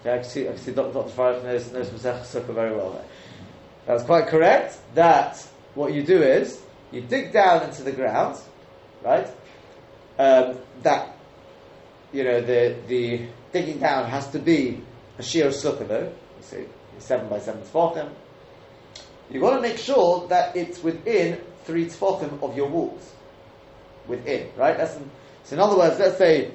Okay, 0.00 0.14
I 0.14 0.18
can 0.18 0.24
see, 0.24 0.48
I 0.48 0.52
can 0.52 0.58
see 0.58 0.72
Dr. 0.72 0.92
Dr. 0.92 1.42
Knows, 1.42 1.72
knows 1.72 1.90
Masech 1.90 2.20
Sukkah 2.22 2.54
very 2.54 2.76
well 2.76 2.90
there. 2.92 3.04
That's 3.86 4.02
quite 4.02 4.26
correct. 4.26 4.78
That 4.94 5.38
what 5.74 5.92
you 5.92 6.02
do 6.02 6.22
is 6.22 6.60
you 6.90 7.02
dig 7.02 7.32
down 7.32 7.62
into 7.62 7.82
the 7.82 7.92
ground, 7.92 8.38
right? 9.02 9.28
Um, 10.18 10.58
that 10.82 11.16
you 12.12 12.24
know 12.24 12.40
the 12.40 12.76
the 12.88 13.26
digging 13.52 13.78
down 13.78 14.08
has 14.10 14.28
to 14.30 14.38
be 14.38 14.82
a 15.18 15.22
sheer 15.22 15.48
sukkah 15.48 15.86
though. 15.86 16.12
You 16.38 16.42
see, 16.42 16.64
seven 16.98 17.28
by 17.28 17.38
seven 17.38 17.62
tefachim. 17.62 18.10
You've 19.30 19.42
got 19.42 19.56
to 19.56 19.62
make 19.62 19.78
sure 19.78 20.28
that 20.28 20.56
it's 20.56 20.82
within 20.82 21.40
three 21.64 21.86
tefachim 21.86 22.42
of 22.42 22.56
your 22.56 22.68
walls. 22.68 23.12
Within, 24.06 24.48
right? 24.56 24.76
That's 24.76 24.94
so. 25.44 25.54
In 25.54 25.60
other 25.60 25.76
words, 25.76 25.98
let's 25.98 26.16
say 26.16 26.52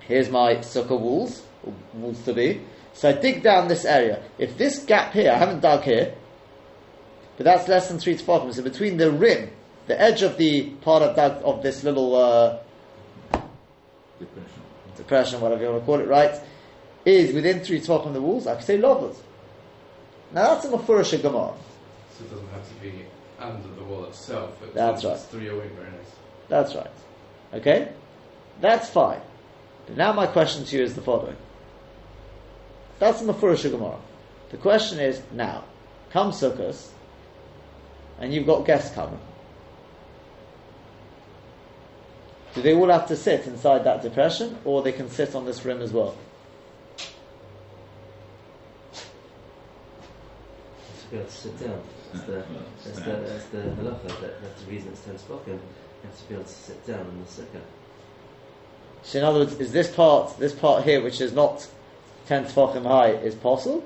here's 0.00 0.28
my 0.28 0.56
sukkah 0.56 0.98
walls, 0.98 1.42
or 1.64 1.72
walls 1.94 2.20
to 2.24 2.34
be. 2.34 2.60
So 2.92 3.10
I 3.10 3.12
dig 3.12 3.42
down 3.42 3.68
this 3.68 3.84
area. 3.84 4.22
If 4.38 4.56
this 4.58 4.84
gap 4.84 5.12
here, 5.12 5.30
I 5.30 5.36
haven't 5.36 5.60
dug 5.60 5.82
here, 5.82 6.14
but 7.36 7.44
that's 7.44 7.68
less 7.68 7.88
than 7.88 7.98
three 7.98 8.16
tefachim. 8.16 8.52
So 8.52 8.62
between 8.62 8.96
the 8.96 9.12
rim, 9.12 9.50
the 9.86 10.00
edge 10.00 10.22
of 10.22 10.38
the 10.38 10.70
part 10.82 11.02
of 11.02 11.14
that 11.16 11.42
of 11.42 11.62
this 11.62 11.84
little 11.84 12.16
uh, 12.16 12.58
Depression. 14.18 14.50
depression, 14.96 15.40
whatever 15.40 15.62
you 15.62 15.70
want 15.70 15.82
to 15.82 15.86
call 15.86 16.00
it, 16.00 16.08
right, 16.08 16.40
is 17.04 17.32
within 17.32 17.60
three 17.60 17.80
tefachim 17.80 18.06
of 18.06 18.14
the 18.14 18.22
walls. 18.22 18.46
I 18.48 18.54
can 18.56 18.64
say 18.64 18.78
lovers. 18.78 19.20
Now 20.32 20.54
that's 20.54 20.64
a 20.64 20.70
mafurish 20.70 21.20
gemara. 21.22 21.52
So 22.16 22.24
it 22.24 22.30
doesn't 22.30 22.48
have 22.48 22.66
to 22.66 22.74
be 22.82 23.04
under 23.38 23.68
the 23.68 23.84
wall 23.84 24.04
itself. 24.06 24.56
It's, 24.62 24.74
That's 24.74 25.04
it's 25.04 25.04
right. 25.04 25.20
three 25.30 25.48
away, 25.48 25.68
very 25.68 25.90
nice. 25.90 26.10
That's 26.48 26.74
right. 26.74 26.90
Okay, 27.52 27.92
that's 28.60 28.88
fine. 28.88 29.20
But 29.86 29.96
now 29.96 30.12
my 30.12 30.26
question 30.26 30.64
to 30.64 30.76
you 30.76 30.82
is 30.82 30.94
the 30.94 31.02
following. 31.02 31.36
That's 32.98 33.20
in 33.20 33.26
the 33.26 33.34
Mefurish 33.34 33.70
Gemara. 33.70 33.98
The 34.50 34.56
question 34.56 34.98
is, 34.98 35.20
now, 35.32 35.64
come 36.10 36.30
Sukkot, 36.30 36.88
and 38.18 38.32
you've 38.32 38.46
got 38.46 38.64
guests 38.64 38.94
coming. 38.94 39.18
Do 42.54 42.62
they 42.62 42.74
all 42.74 42.88
have 42.88 43.06
to 43.08 43.16
sit 43.16 43.46
inside 43.46 43.84
that 43.84 44.02
depression, 44.02 44.56
or 44.64 44.82
they 44.82 44.92
can 44.92 45.10
sit 45.10 45.34
on 45.34 45.44
this 45.44 45.62
rim 45.64 45.82
as 45.82 45.92
well? 45.92 46.16
To 51.00 51.10
be 51.10 51.16
able 51.18 51.26
to 51.26 51.32
sit 51.32 51.60
down. 51.60 51.82
That's 52.12 52.26
the, 52.26 52.44
that's 52.84 53.00
the, 53.00 53.10
that's 53.10 53.46
the 53.46 53.58
halacha, 53.58 54.20
that, 54.20 54.42
that's 54.42 54.62
the 54.62 54.70
reason 54.70 54.88
it's 54.90 55.00
ten 55.00 55.18
spoken. 55.18 55.54
You 55.54 55.60
have 56.04 56.18
to 56.18 56.28
be 56.28 56.34
able 56.34 56.44
to 56.44 56.50
sit 56.50 56.86
down 56.86 57.00
in 57.00 57.18
the 57.18 57.26
sukkah. 57.26 57.62
So 59.02 59.18
in 59.18 59.24
other 59.24 59.40
words, 59.40 59.58
is 59.60 59.72
this 59.72 59.90
part, 59.94 60.38
this 60.38 60.52
part 60.52 60.84
here, 60.84 61.00
which 61.02 61.20
is 61.20 61.32
not 61.32 61.68
ten 62.26 62.44
tefachim 62.44 62.84
high, 62.84 63.10
is 63.10 63.34
possible? 63.34 63.84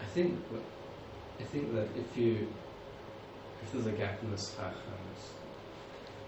I 0.00 0.04
think, 0.14 0.38
I 1.40 1.44
think 1.44 1.74
that 1.74 1.88
if 1.96 2.16
you, 2.16 2.48
if 3.62 3.72
there's 3.72 3.86
a 3.86 3.92
gap 3.92 4.22
in 4.22 4.30
the 4.30 4.36
schach 4.36 4.74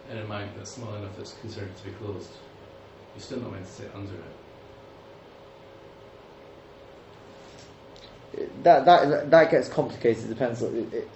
and, 0.09 0.19
and 0.19 0.19
a 0.21 0.29
mic 0.29 0.57
that's 0.57 0.71
small 0.73 0.95
enough 0.95 1.17
that's 1.17 1.35
considered 1.35 1.77
to 1.77 1.85
be 1.85 1.91
closed, 1.93 2.31
you're 3.15 3.23
still 3.23 3.41
not 3.41 3.53
meant 3.53 3.67
to 3.67 3.73
sit 3.73 3.91
under 3.95 4.15
it. 4.15 4.44
That 8.63 8.85
that 8.85 9.31
that 9.31 9.51
gets 9.51 9.69
complicated. 9.69 10.29
Depends 10.29 10.63
on 10.63 10.77
it, 10.77 10.95
it 10.95 11.09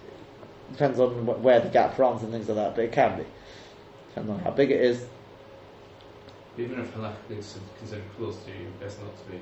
depends 0.73 1.01
on 1.01 1.27
wh- 1.27 1.43
where 1.43 1.61
the 1.61 1.69
gap 1.69 1.99
runs 1.99 2.23
and 2.23 2.33
things 2.33 2.49
like 2.49 2.57
that. 2.57 2.75
But 2.75 2.85
it 2.85 2.93
can 2.93 3.19
be 3.19 3.25
depends 4.09 4.31
on 4.31 4.39
how 4.41 4.51
big 4.51 4.71
it 4.71 4.81
is. 4.81 5.05
Even 6.57 6.81
if 6.81 6.93
halachically 6.95 7.39
it's 7.39 7.59
considered 7.79 8.05
close 8.17 8.37
to 8.45 8.51
you, 8.51 8.67
best 8.81 9.01
not 9.01 9.17
to 9.17 9.31
be. 9.31 9.41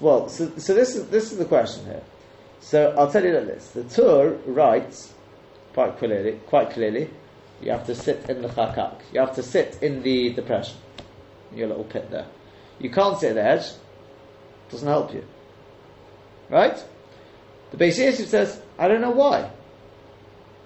Well, 0.00 0.28
so, 0.28 0.50
so 0.56 0.74
this 0.74 0.96
is 0.96 1.08
this 1.08 1.30
is 1.32 1.38
the 1.38 1.44
question 1.44 1.84
here. 1.84 2.02
So 2.60 2.94
I'll 2.98 3.10
tell 3.10 3.24
you 3.24 3.32
like 3.32 3.46
this: 3.46 3.70
the 3.70 3.84
Tur 3.84 4.38
writes 4.46 5.14
quite 5.72 5.98
clearly, 5.98 6.40
quite 6.46 6.70
clearly, 6.70 7.10
you 7.62 7.70
have 7.70 7.86
to 7.86 7.94
sit 7.94 8.28
in 8.28 8.42
the 8.42 8.48
chakak. 8.48 9.00
You 9.12 9.20
have 9.20 9.34
to 9.36 9.42
sit 9.42 9.78
in 9.82 10.02
the 10.02 10.32
depression, 10.32 10.76
your 11.54 11.68
little 11.68 11.84
pit 11.84 12.10
there. 12.10 12.26
You 12.78 12.90
can't 12.90 13.18
sit 13.18 13.30
at 13.30 13.34
the 13.34 13.44
edge. 13.44 13.66
Doesn't 14.70 14.88
help 14.88 15.12
you, 15.12 15.24
right? 16.48 16.76
The 17.72 17.76
Beis 17.76 17.98
Yosef 17.98 18.28
says, 18.28 18.60
I 18.78 18.88
don't 18.88 19.00
know 19.00 19.10
why. 19.10 19.50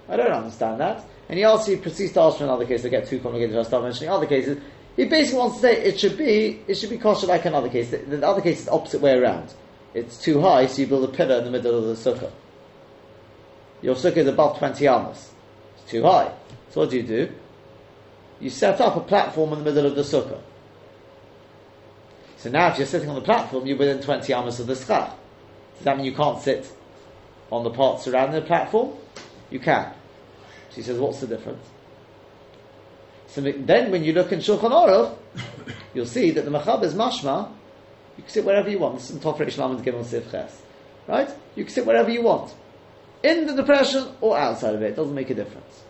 I 0.08 0.16
don't 0.16 0.30
understand 0.30 0.80
that. 0.80 1.04
And 1.28 1.38
he 1.38 1.44
also 1.44 1.76
proceeds 1.78 2.12
to 2.12 2.20
ask 2.20 2.38
for 2.38 2.44
another 2.44 2.66
case. 2.66 2.84
I 2.84 2.88
get 2.88 3.08
too 3.08 3.18
complicated. 3.18 3.56
I'll 3.56 3.64
start 3.64 3.82
mentioning 3.82 4.10
other 4.10 4.26
cases. 4.26 4.58
He 4.96 5.06
basically 5.06 5.38
wants 5.38 5.56
to 5.56 5.62
say 5.62 5.82
it 5.82 5.98
should 5.98 6.18
be 6.18 6.60
it 6.68 6.74
should 6.74 6.90
be 6.90 6.98
kosher 6.98 7.26
like 7.26 7.46
another 7.46 7.68
case. 7.68 7.90
The, 7.90 7.96
the 7.96 8.26
other 8.26 8.42
case 8.42 8.60
is 8.60 8.64
the 8.66 8.72
opposite 8.72 9.00
way 9.00 9.18
around. 9.18 9.54
It's 9.94 10.22
too 10.22 10.40
high, 10.40 10.66
so 10.66 10.82
you 10.82 10.86
build 10.86 11.08
a 11.08 11.12
pillar 11.12 11.38
in 11.38 11.44
the 11.44 11.50
middle 11.50 11.78
of 11.78 11.84
the 11.84 11.94
sukkah. 11.94 12.30
Your 13.80 13.94
sukkah 13.94 14.18
is 14.18 14.28
above 14.28 14.58
twenty 14.58 14.86
amos. 14.86 15.32
It's 15.78 15.90
too 15.90 16.02
high. 16.02 16.32
So 16.70 16.80
what 16.80 16.90
do 16.90 16.96
you 16.96 17.02
do? 17.02 17.32
You 18.40 18.50
set 18.50 18.80
up 18.80 18.96
a 18.96 19.00
platform 19.00 19.52
in 19.54 19.60
the 19.60 19.64
middle 19.64 19.86
of 19.86 19.96
the 19.96 20.02
sukkah. 20.02 20.40
So 22.44 22.50
now, 22.50 22.70
if 22.70 22.76
you're 22.76 22.86
sitting 22.86 23.08
on 23.08 23.14
the 23.14 23.22
platform, 23.22 23.64
you're 23.64 23.78
within 23.78 24.02
twenty 24.02 24.34
amos 24.34 24.60
of 24.60 24.66
the 24.66 24.76
schach. 24.76 25.10
Does 25.76 25.84
that 25.84 25.96
mean 25.96 26.04
you 26.04 26.12
can't 26.12 26.38
sit 26.42 26.70
on 27.50 27.64
the 27.64 27.70
part 27.70 28.02
surrounding 28.02 28.38
the 28.38 28.46
platform? 28.46 28.92
You 29.48 29.58
can. 29.58 29.90
She 30.70 30.82
says, 30.82 30.98
what's 30.98 31.20
the 31.20 31.26
difference? 31.26 31.66
So 33.28 33.40
then 33.40 33.90
when 33.90 34.04
you 34.04 34.12
look 34.12 34.30
in 34.30 34.40
Shulchan 34.40 34.72
Aruch, 34.72 35.16
you'll 35.94 36.04
see 36.04 36.32
that 36.32 36.44
the 36.44 36.50
Mechaber 36.50 36.82
is 36.82 36.92
mashma, 36.92 37.50
you 38.18 38.24
can 38.24 38.30
sit 38.30 38.44
wherever 38.44 38.68
you 38.68 38.78
want. 38.78 38.96
This 38.96 39.08
is 39.08 39.16
in 39.16 39.22
Tofrei 39.22 39.46
Shlam 39.46 39.82
Gimel 39.82 40.04
Sif 40.04 40.30
Ches. 40.30 40.60
Right? 41.08 41.30
You 41.56 41.64
can 41.64 41.72
sit 41.72 41.86
wherever 41.86 42.10
you 42.10 42.20
want. 42.20 42.52
In 43.22 43.46
the 43.46 43.54
depression 43.54 44.06
or 44.20 44.36
outside 44.36 44.74
of 44.74 44.82
it, 44.82 44.90
it 44.90 44.96
doesn't 44.96 45.14
make 45.14 45.30
a 45.30 45.34
difference. 45.34 45.82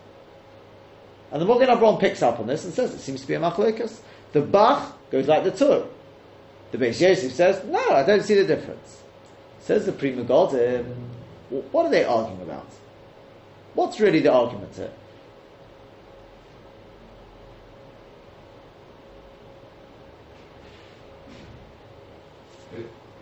And 1.33 1.41
the 1.41 1.45
Magen 1.45 1.67
Avraham 1.67 1.99
picks 1.99 2.23
up 2.23 2.39
on 2.39 2.47
this 2.47 2.63
and 2.63 2.73
says 2.73 2.93
it 2.93 3.01
seems 3.01 3.19
to 3.19 3.27
be 3.27 3.33
a 3.33 3.41
machlokas. 3.41 3.99
The 4.31 4.39
Bach 4.39 4.97
goes 5.11 5.27
like 5.27 5.43
the 5.43 5.51
Tur. 5.51 5.89
The 6.75 6.87
Beis 6.87 6.99
Yosef 6.99 7.31
says, 7.31 7.63
no, 7.63 7.91
I 7.91 8.03
don't 8.03 8.21
see 8.21 8.35
the 8.35 8.43
difference. 8.43 9.01
Says 9.61 9.85
the 9.85 9.93
Pri 9.93 10.11
Megadim, 10.11 10.93
what 11.71 11.85
are 11.85 11.89
they 11.89 12.03
arguing 12.03 12.41
about? 12.41 12.67
What's 13.75 14.01
really 14.01 14.19
the 14.19 14.33
argument 14.33 14.75
here? 14.75 14.91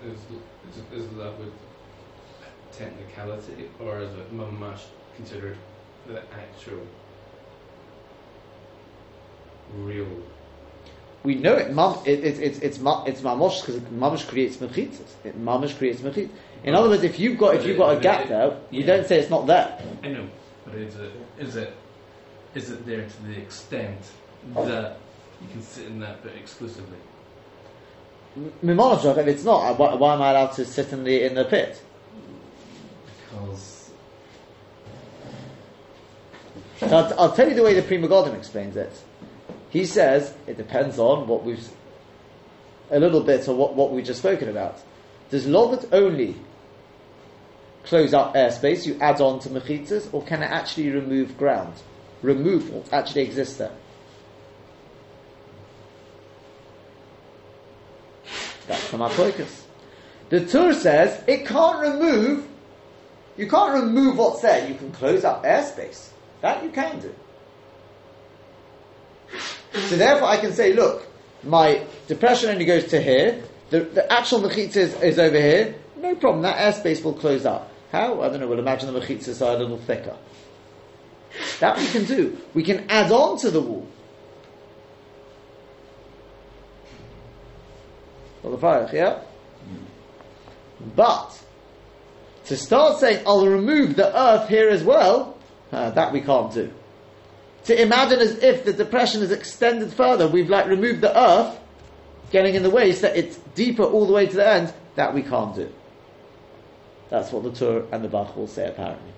Is, 0.04 0.18
is, 0.18 1.04
is 1.04 1.18
that 1.18 1.38
with 1.38 1.54
technicality, 2.72 3.70
or 3.80 4.00
is 4.00 4.12
it 4.14 4.36
mamash 4.36 4.82
considered 5.16 5.58
the 6.08 6.24
actual 6.34 6.88
real? 9.76 10.08
We 11.24 11.36
know 11.36 11.56
it. 11.56 11.74
Mam, 11.74 11.98
it, 12.06 12.24
it, 12.24 12.40
it, 12.40 12.64
it's 12.64 12.80
ma, 12.80 13.04
it's 13.06 13.22
mamosh 13.22 13.62
because 13.62 13.80
mamosh 13.84 14.28
creates 14.28 14.58
mechitzas. 14.58 15.08
It 15.24 15.40
mamosh 15.42 15.78
creates 15.78 16.02
mechitzas. 16.02 16.30
In 16.64 16.76
other 16.76 16.90
words, 16.90 17.04
if 17.04 17.18
you've 17.20 17.38
got 17.38 17.56
if 17.56 17.66
you've 17.66 17.78
got 17.78 17.98
a 17.98 18.00
gap 18.00 18.28
there, 18.28 18.58
Yeah. 18.72 18.86
don't 18.86 19.08
say 19.08 19.20
it's 19.20 19.30
not 19.30 19.48
there. 19.48 19.78
I 20.04 20.08
know, 20.10 20.28
but 20.66 20.76
is 20.76 20.96
it 20.96 21.12
is 21.40 21.56
it 21.56 21.74
is 22.56 22.70
it 22.72 22.86
there 22.86 23.08
to 23.08 23.24
the 23.24 23.38
extent 23.38 24.00
Oh. 24.56 24.66
that 24.66 24.98
you 25.42 25.48
can 25.50 25.62
sit 25.62 25.88
in 25.88 26.00
that 26.00 26.22
bit 26.24 26.34
exclusively? 26.36 26.98
Mimonosh, 28.64 29.06
if 29.18 29.28
it's 29.28 29.44
not, 29.44 29.78
why, 29.78 29.94
why 29.94 30.16
am 30.16 30.22
I 30.22 30.32
allowed 30.32 30.54
to 30.54 30.66
sit 30.66 30.92
in 30.92 31.04
the 31.06 31.24
in 31.26 31.36
the 31.36 31.46
pit? 31.46 31.82
Because 33.30 33.92
So 36.80 36.88
I'll, 36.88 37.20
I'll 37.20 37.32
tell 37.32 37.48
you 37.48 37.56
the 37.56 37.64
way 37.64 37.74
the 37.74 37.82
Pri 37.82 37.98
Megadim 37.98 38.36
explains 38.36 38.76
it. 38.76 38.92
He 39.74 39.88
says 39.88 40.32
it 40.46 40.56
depends 40.56 41.00
on 41.00 41.28
what 41.28 41.44
we've 41.44 41.68
a 42.92 43.00
little 43.00 43.22
bit 43.22 43.48
of 43.48 43.58
what, 43.58 43.74
what 43.74 43.92
we've 43.92 44.06
just 44.06 44.20
spoken 44.20 44.48
about. 44.48 44.80
Does 45.32 45.48
Lovet 45.48 45.90
only 45.92 46.36
close 47.84 48.14
up 48.14 48.36
airspace? 48.36 48.86
You 48.86 49.00
add 49.02 49.20
on 49.20 49.40
to 49.40 49.50
mechitzas, 49.50 50.14
or 50.14 50.24
can 50.24 50.44
it 50.44 50.52
actually 50.52 50.92
remove 50.92 51.40
ground, 51.40 51.74
remove 52.22 52.70
what 52.70 52.94
actually 52.94 53.24
exists 53.24 53.58
there? 53.58 53.72
That's 58.68 58.84
from 58.86 59.00
the 59.00 59.10
focus. 59.10 59.66
The 60.30 60.46
Tur 60.46 60.74
says 60.74 61.20
it 61.28 61.48
can't 61.48 61.82
remove. 61.82 62.48
You 63.38 63.50
can't 63.50 63.74
remove 63.74 64.20
what's 64.20 64.42
there. 64.42 64.68
You 64.68 64.76
can 64.76 64.92
close 64.92 65.24
up 65.24 65.44
airspace. 65.44 66.12
That 66.42 66.64
you 66.64 66.70
can 66.70 67.00
do. 67.00 67.16
So 69.74 69.96
therefore, 69.98 70.28
I 70.28 70.38
can 70.38 70.54
say, 70.54 70.74
look, 70.74 71.08
my 71.44 71.86
depression 72.08 72.50
only 72.50 72.66
goes 72.66 72.86
to 72.88 73.02
here. 73.02 73.44
The, 73.70 73.82
the 73.82 74.12
actual 74.12 74.42
mechitza 74.42 74.78
is, 74.78 74.94
is 75.02 75.20
over 75.20 75.40
here. 75.40 75.76
No 75.98 76.16
problem. 76.16 76.44
That 76.44 76.58
airspace 76.58 77.04
will 77.04 77.14
close 77.14 77.46
up. 77.46 77.72
How? 77.92 78.22
I 78.22 78.30
don't 78.30 78.40
know. 78.40 78.48
We'll 78.48 78.60
imagine 78.60 78.94
the 78.94 79.00
mechitzas 79.00 79.46
are 79.46 79.56
a 79.56 79.58
little 79.58 79.78
thicker. 79.78 80.16
That 81.60 81.78
we 81.78 81.88
can 81.88 82.06
do. 82.06 82.38
We 82.54 82.64
can 82.64 82.86
add 82.90 83.12
on 83.12 83.38
to 83.40 83.52
the 83.52 83.62
wall. 83.62 83.88
Well, 88.44 88.54
the 88.54 88.60
fire, 88.60 88.90
yeah. 88.94 89.22
But 90.96 91.42
to 92.46 92.58
start 92.58 93.00
saying, 93.00 93.24
"I'll 93.26 93.48
remove 93.48 93.96
the 93.96 94.16
earth 94.16 94.50
here 94.50 94.70
as 94.70 94.84
well," 94.84 95.38
uh, 95.72 95.92
that 95.92 96.12
we 96.12 96.22
can't 96.22 96.54
do. 96.54 96.72
To 97.66 97.82
imagine 97.82 98.20
as 98.20 98.38
if 98.40 98.66
the 98.66 98.74
depression 98.74 99.22
is 99.22 99.32
extended 99.32 99.94
further, 99.94 100.28
we've 100.28 100.50
like 100.50 100.68
removed 100.68 101.02
the 101.02 101.18
earth, 101.18 101.58
getting 102.32 102.56
in 102.56 102.64
the 102.64 102.70
way, 102.70 102.92
so 102.92 103.04
that 103.04 103.16
it's 103.16 103.38
deeper 103.56 103.84
all 103.84 104.06
the 104.06 104.14
way 104.14 104.26
to 104.26 104.36
the 104.36 104.48
end. 104.48 104.74
That 104.96 105.14
we 105.14 105.24
can't 105.24 105.56
do. 105.56 105.72
That's 107.10 107.32
what 107.32 107.44
the 107.44 107.52
Tur 107.52 107.86
and 107.92 108.04
the 108.04 108.10
Bach 108.10 108.36
will 108.36 108.48
say 108.48 108.68
apparently. 108.68 109.12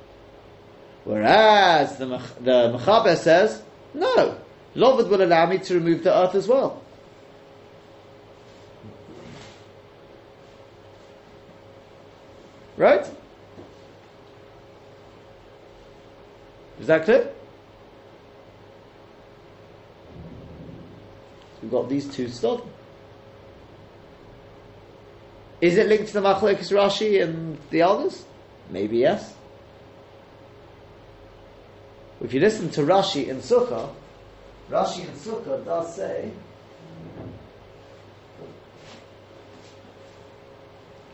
Whereas 1.06 1.98
the 1.98 2.06
the 2.42 2.78
Mechaber 2.78 3.16
says, 3.18 3.62
no, 3.94 4.38
Lovad 4.76 5.10
will 5.10 5.22
allow 5.22 5.46
me 5.46 5.58
to 5.60 5.74
remove 5.76 6.04
the 6.04 6.16
earth 6.16 6.36
as 6.36 6.48
well. 6.48 6.82
Right? 12.78 13.10
Is 16.80 16.88
that 16.88 17.06
clear? 17.06 17.32
We've 21.66 21.72
got 21.72 21.90
these 21.90 22.08
two 22.08 22.28
stood. 22.28 22.62
Is 25.62 25.78
it 25.78 25.88
linked 25.88 26.10
to 26.10 26.14
the 26.14 26.22
Machlokes 26.22 26.72
Rashi 26.72 27.24
and 27.24 27.58
the 27.72 27.82
others? 27.82 28.24
Maybe 28.70 29.00
yes. 29.00 29.34
If 32.22 32.36
you 32.36 32.40
listen 32.40 32.70
to 32.70 32.82
Rashi 32.82 33.30
in 33.30 33.38
Sukkah, 33.38 33.90
Rashi 34.70 35.08
in 35.08 35.14
Sukkah 35.16 35.66
does 35.66 35.96
say. 35.96 36.30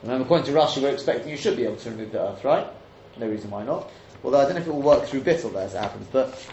Remember, 0.04 0.26
according 0.26 0.48
to 0.48 0.52
Rashi, 0.52 0.82
we're 0.82 0.90
expecting 0.90 1.32
you 1.32 1.38
should 1.38 1.56
be 1.56 1.64
able 1.64 1.78
to 1.78 1.92
remove 1.92 2.12
the 2.12 2.20
earth, 2.20 2.44
right? 2.44 2.68
No 3.18 3.30
reason 3.30 3.50
why 3.52 3.64
not. 3.64 3.90
Although 4.22 4.42
I 4.42 4.44
don't 4.44 4.56
know 4.56 4.60
if 4.60 4.68
it 4.68 4.74
will 4.74 4.82
work 4.82 5.06
through 5.06 5.22
Bittel 5.22 5.56
as 5.56 5.76
it 5.76 5.78
happens, 5.78 6.08
but 6.12 6.46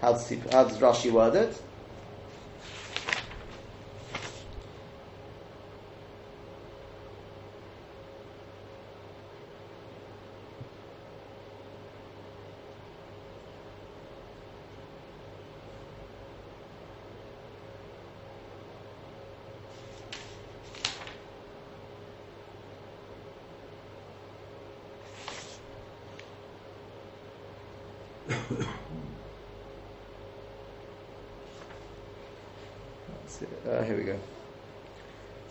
how 0.00 0.10
does, 0.10 0.28
he, 0.28 0.38
how 0.50 0.64
does 0.64 0.78
Rashi 0.78 1.12
word 1.12 1.36
it? 1.36 1.62
So, 33.26 33.46
uh, 33.70 33.82
here 33.84 33.96
we 33.96 34.04
go. 34.04 34.18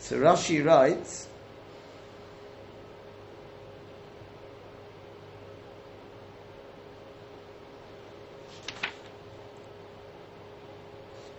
So 0.05 0.17
Rashi 0.17 0.63
writes. 0.63 1.27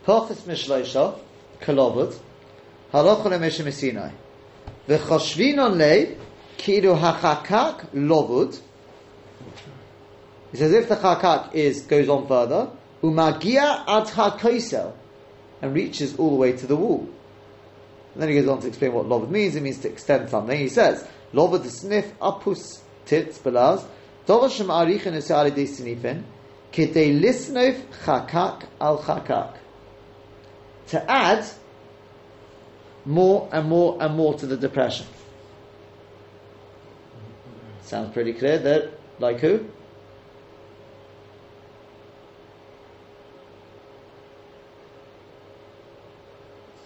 Pachas 0.05 0.39
mishleisha 0.49 1.17
kalovud 1.61 2.19
halacha 2.93 3.27
lemeshe 3.27 3.63
mesinai 3.63 4.11
v'choshvin 4.89 5.65
on 5.65 5.79
lei 5.79 6.17
kiru 6.59 6.99
hachakak 6.99 7.93
lovud. 7.95 8.61
He 10.51 10.59
says 10.59 10.73
if 10.73 10.89
the 10.89 10.97
chakak 10.97 11.55
is 11.55 11.83
goes 11.83 12.09
on 12.09 12.27
further 12.27 12.71
umagia 13.01 13.85
ad 13.87 14.09
hakoisel 14.09 14.93
and 15.63 15.73
reaches 15.73 16.17
all 16.17 16.31
the 16.31 16.37
way 16.37 16.51
to 16.51 16.67
the 16.67 16.75
wall. 16.75 17.09
And 18.17 18.23
then 18.23 18.31
he 18.31 18.37
goes 18.37 18.49
on 18.49 18.63
to 18.63 18.69
explain 18.69 18.95
what 18.95 19.05
lovud 19.05 19.29
means. 19.29 19.57
It 19.57 19.63
means 19.63 19.79
to 19.81 19.91
extend 19.91 20.31
something. 20.31 20.59
He 20.59 20.71
says, 20.71 21.07
lovud 21.35 21.65
the 21.65 21.71
sniff 21.71 22.19
apus 22.19 22.81
tits 23.05 23.39
belaz, 23.39 23.85
dovashem 24.27 24.69
arichin 24.69 25.13
esari 25.13 25.55
de 25.55 25.67
sinifin, 25.67 26.23
kete 26.73 27.21
lisnof 27.21 27.79
chakak 28.07 28.63
al 28.81 29.03
chakak. 29.03 29.59
To 30.87 31.11
add 31.11 31.45
more 33.05 33.51
and 33.53 33.69
more 33.69 33.99
and 34.01 34.17
more 34.17 34.33
to 34.39 34.47
the 34.47 34.57
depression. 34.57 35.07
Sounds 37.83 38.15
pretty 38.15 38.33
clear 38.33 38.57
that, 38.57 38.99
like 39.19 39.41
who? 39.41 39.59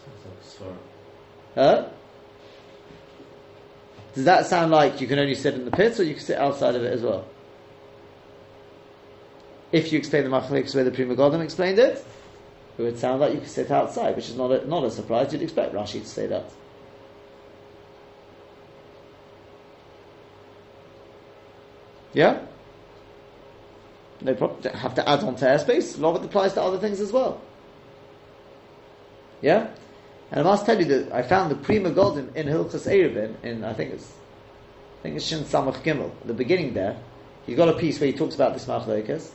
Sounds 0.03 0.61
like 0.61 0.75
Does 4.14 4.25
that 4.25 4.46
sound 4.46 4.70
like 4.73 5.01
you 5.01 5.07
can 5.07 5.18
only 5.18 5.35
sit 5.35 5.55
in 5.55 5.64
the 5.64 5.70
pit 5.70 5.99
or 6.01 6.05
you 6.05 6.14
can 6.14 6.25
sit 6.25 6.38
outside 6.38 6.75
of 6.75 6.83
it 6.83 6.92
as 6.92 7.03
well? 7.03 7.27
If 9.73 9.92
you 9.92 9.99
explain 9.99 10.25
the 10.25 10.31
machlekes 10.31 10.75
where 10.75 10.85
the 10.85 10.90
Pri 10.90 11.05
Megadim 11.05 11.42
explained 11.42 11.79
it, 11.79 12.05
it 12.79 12.83
would 12.83 12.99
sound 12.99 13.20
like 13.20 13.35
you 13.35 13.40
could 13.40 13.49
sit 13.49 13.70
outside, 13.70 14.16
which 14.16 14.29
is 14.29 14.37
not 14.37 14.51
a, 14.51 14.66
not 14.66 14.85
a 14.85 14.90
surprise. 14.90 15.33
You'd 15.33 15.42
expect 15.42 15.75
Rashi 15.75 16.01
to 16.01 16.07
say 16.07 16.27
that. 16.27 16.51
Yeah? 22.12 22.40
No 24.23 24.35
problem. 24.35 24.75
Have 24.75 24.94
to 24.94 25.09
add 25.09 25.23
on 25.23 25.37
to 25.37 25.44
airspace. 25.44 25.99
A 25.99 26.01
lot 26.01 26.16
of 26.16 26.23
it 26.23 26.27
applies 26.27 26.55
to 26.55 26.62
other 26.62 26.79
things 26.79 27.01
as 27.01 27.12
well. 27.12 27.40
Yeah? 29.40 29.68
And 30.31 30.40
I 30.40 30.43
must 30.45 30.64
tell 30.64 30.79
you 30.79 30.85
that 30.87 31.12
I 31.12 31.23
found 31.23 31.51
the 31.51 31.57
Pri 31.57 31.81
Megadim 31.81 32.35
in 32.37 32.47
Hilchas 32.47 32.87
Eruvin, 32.87 33.35
in 33.43 33.64
I 33.64 33.75
think 33.75 33.95
it's 33.95 34.12
I 35.01 35.03
think 35.03 35.16
it's 35.16 35.25
Shin 35.25 35.45
Samach 35.45 35.83
Gimel, 35.83 36.12
the 36.25 36.35
beginning 36.35 36.75
there. 36.75 36.97
He's 37.47 37.57
got 37.57 37.69
a 37.69 37.73
piece 37.73 37.99
where 37.99 38.07
he 38.07 38.16
talks 38.16 38.35
about 38.35 38.53
this 38.53 38.66
Machlokas, 38.66 39.31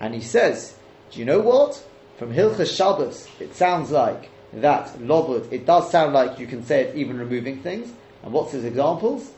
and 0.00 0.14
he 0.14 0.20
says, 0.20 0.76
Do 1.10 1.20
you 1.20 1.24
know 1.24 1.40
what? 1.40 1.84
From 2.18 2.32
Hilchas 2.32 2.74
Shabbos, 2.74 3.28
it 3.38 3.54
sounds 3.54 3.90
like 3.90 4.30
that 4.54 4.86
Lovud, 4.98 5.52
it 5.52 5.66
does 5.66 5.90
sound 5.90 6.14
like 6.14 6.38
you 6.38 6.46
can 6.46 6.64
say 6.64 6.82
it 6.82 6.96
even 6.96 7.18
removing 7.18 7.62
things. 7.62 7.92
And 8.22 8.32
what's 8.32 8.52
his 8.52 8.64
examples? 8.64 9.30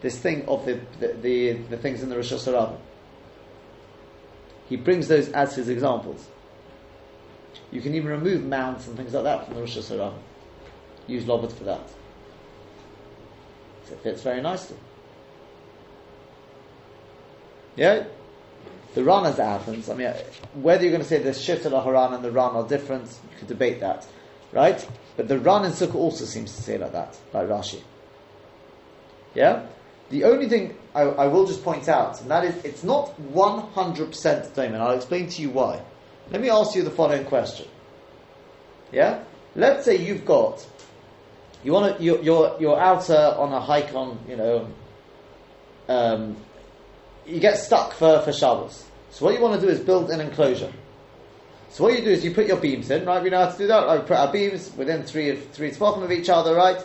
This 0.00 0.18
thing 0.18 0.46
of 0.48 0.66
the 0.66 0.80
the, 0.98 1.12
the, 1.20 1.52
the 1.52 1.76
things 1.76 2.02
in 2.02 2.08
the 2.08 2.16
rishus 2.16 2.50
harabim. 2.50 2.78
He 4.68 4.76
brings 4.76 5.06
those 5.06 5.28
as 5.28 5.54
his 5.54 5.68
examples. 5.68 6.26
You 7.70 7.80
can 7.80 7.94
even 7.94 8.10
remove 8.10 8.42
mounts 8.42 8.88
and 8.88 8.96
things 8.96 9.14
like 9.14 9.24
that 9.24 9.46
from 9.46 9.54
the 9.54 9.60
rishus 9.60 9.94
harabim 9.94 10.18
use 11.06 11.24
Lovud 11.24 11.52
for 11.52 11.64
that. 11.64 11.88
So 13.86 13.94
it 13.94 14.00
fits 14.00 14.22
very 14.22 14.40
nicely. 14.40 14.76
Yeah? 17.76 18.04
The 18.94 19.04
Ran 19.04 19.26
as 19.26 19.38
it 19.38 19.42
happens, 19.42 19.90
I 19.90 19.94
mean, 19.94 20.12
whether 20.54 20.82
you're 20.82 20.90
going 20.90 21.02
to 21.02 21.08
say 21.08 21.18
the 21.18 21.34
Shit 21.34 21.66
al 21.66 21.82
Haran 21.82 22.14
and 22.14 22.24
the 22.24 22.30
Ran 22.30 22.52
are 22.52 22.66
different, 22.66 23.04
you 23.30 23.38
could 23.38 23.48
debate 23.48 23.80
that. 23.80 24.06
Right? 24.52 24.86
But 25.16 25.28
the 25.28 25.38
Ran 25.38 25.64
in 25.66 25.72
Sukkah 25.72 25.96
also 25.96 26.24
seems 26.24 26.56
to 26.56 26.62
say 26.62 26.78
like 26.78 26.92
that, 26.92 27.16
like 27.32 27.46
Rashi. 27.48 27.82
Yeah? 29.34 29.66
The 30.08 30.24
only 30.24 30.48
thing 30.48 30.76
I, 30.94 31.02
I 31.02 31.26
will 31.26 31.46
just 31.46 31.62
point 31.62 31.88
out, 31.88 32.20
and 32.22 32.30
that 32.30 32.44
is, 32.44 32.64
it's 32.64 32.82
not 32.84 33.14
100% 33.32 34.54
Dome, 34.54 34.72
and 34.72 34.82
I'll 34.82 34.96
explain 34.96 35.28
to 35.28 35.42
you 35.42 35.50
why. 35.50 35.82
Let 36.30 36.40
me 36.40 36.48
ask 36.48 36.74
you 36.74 36.82
the 36.82 36.90
following 36.90 37.24
question. 37.24 37.68
Yeah? 38.92 39.22
Let's 39.54 39.84
say 39.84 39.96
you've 39.96 40.24
got 40.24 40.66
you 41.66 41.72
want 41.72 41.96
to 41.96 42.02
you're, 42.02 42.22
you're 42.22 42.56
you're 42.60 42.80
out 42.80 43.10
uh, 43.10 43.34
on 43.36 43.52
a 43.52 43.60
hike 43.60 43.92
on 43.92 44.20
you 44.28 44.36
know 44.36 44.68
um, 45.88 46.36
you 47.26 47.40
get 47.40 47.58
stuck 47.58 47.92
for 47.92 48.20
for 48.20 48.32
Shabbos. 48.32 48.84
So 49.10 49.24
what 49.24 49.34
you 49.34 49.40
want 49.40 49.60
to 49.60 49.66
do 49.66 49.72
is 49.72 49.80
build 49.80 50.10
an 50.10 50.20
enclosure. 50.20 50.72
So 51.70 51.82
what 51.82 51.98
you 51.98 52.04
do 52.04 52.10
is 52.10 52.24
you 52.24 52.32
put 52.32 52.46
your 52.46 52.58
beams 52.58 52.88
in, 52.90 53.04
right? 53.04 53.20
We 53.20 53.30
know 53.30 53.44
how 53.44 53.50
to 53.50 53.58
do 53.58 53.66
that. 53.66 53.84
Like 53.86 54.06
put 54.06 54.16
our 54.16 54.32
beams 54.32 54.72
within 54.76 55.02
three 55.02 55.30
of 55.30 55.50
three 55.50 55.72
tefachim 55.72 56.04
of 56.04 56.12
each 56.12 56.28
other, 56.28 56.54
right? 56.54 56.78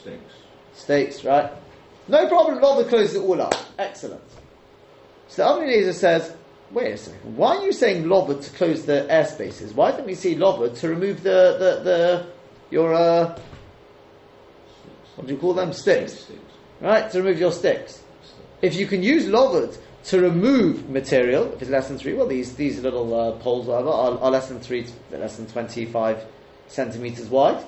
Stinks. 0.00 0.34
Stakes, 0.74 1.24
right? 1.24 1.50
No 2.06 2.28
problem. 2.28 2.60
Lovud 2.60 2.88
closes 2.88 3.16
it 3.16 3.22
all 3.22 3.42
up. 3.42 3.54
Excellent. 3.78 4.22
So 5.26 5.42
the 5.42 5.66
Avnei 5.66 5.92
says, 5.92 6.36
wait 6.70 6.92
a 6.92 6.96
second. 6.96 7.36
Why 7.36 7.56
are 7.56 7.66
you 7.66 7.72
saying 7.72 8.04
lovud 8.04 8.44
to 8.44 8.50
close 8.52 8.86
the 8.86 9.08
airspaces? 9.10 9.74
Why 9.74 9.90
don't 9.90 10.06
we 10.06 10.14
see 10.14 10.36
lovud 10.36 10.78
to 10.78 10.88
remove 10.88 11.24
the 11.24 11.56
the, 11.58 11.82
the 11.82 12.26
your 12.70 12.94
uh, 12.94 13.36
what 15.20 15.26
do 15.26 15.34
you 15.34 15.38
call 15.38 15.52
them? 15.52 15.74
Sticks. 15.74 16.30
Right? 16.80 17.10
To 17.10 17.18
remove 17.18 17.38
your 17.38 17.52
sticks. 17.52 18.02
If 18.62 18.74
you 18.74 18.86
can 18.86 19.02
use 19.02 19.26
lovud 19.26 19.76
to 20.04 20.18
remove 20.18 20.88
material, 20.88 21.52
if 21.52 21.60
it's 21.60 21.70
less 21.70 21.88
than 21.88 21.98
three, 21.98 22.14
well, 22.14 22.26
these, 22.26 22.54
these 22.56 22.80
little 22.80 23.14
uh, 23.14 23.32
poles, 23.32 23.66
whatever, 23.66 23.90
are, 23.90 24.18
are 24.18 24.30
less 24.30 24.48
than 24.48 24.60
three, 24.60 24.86
less 25.10 25.36
than 25.36 25.46
25 25.46 26.24
centimeters 26.68 27.28
wide. 27.28 27.62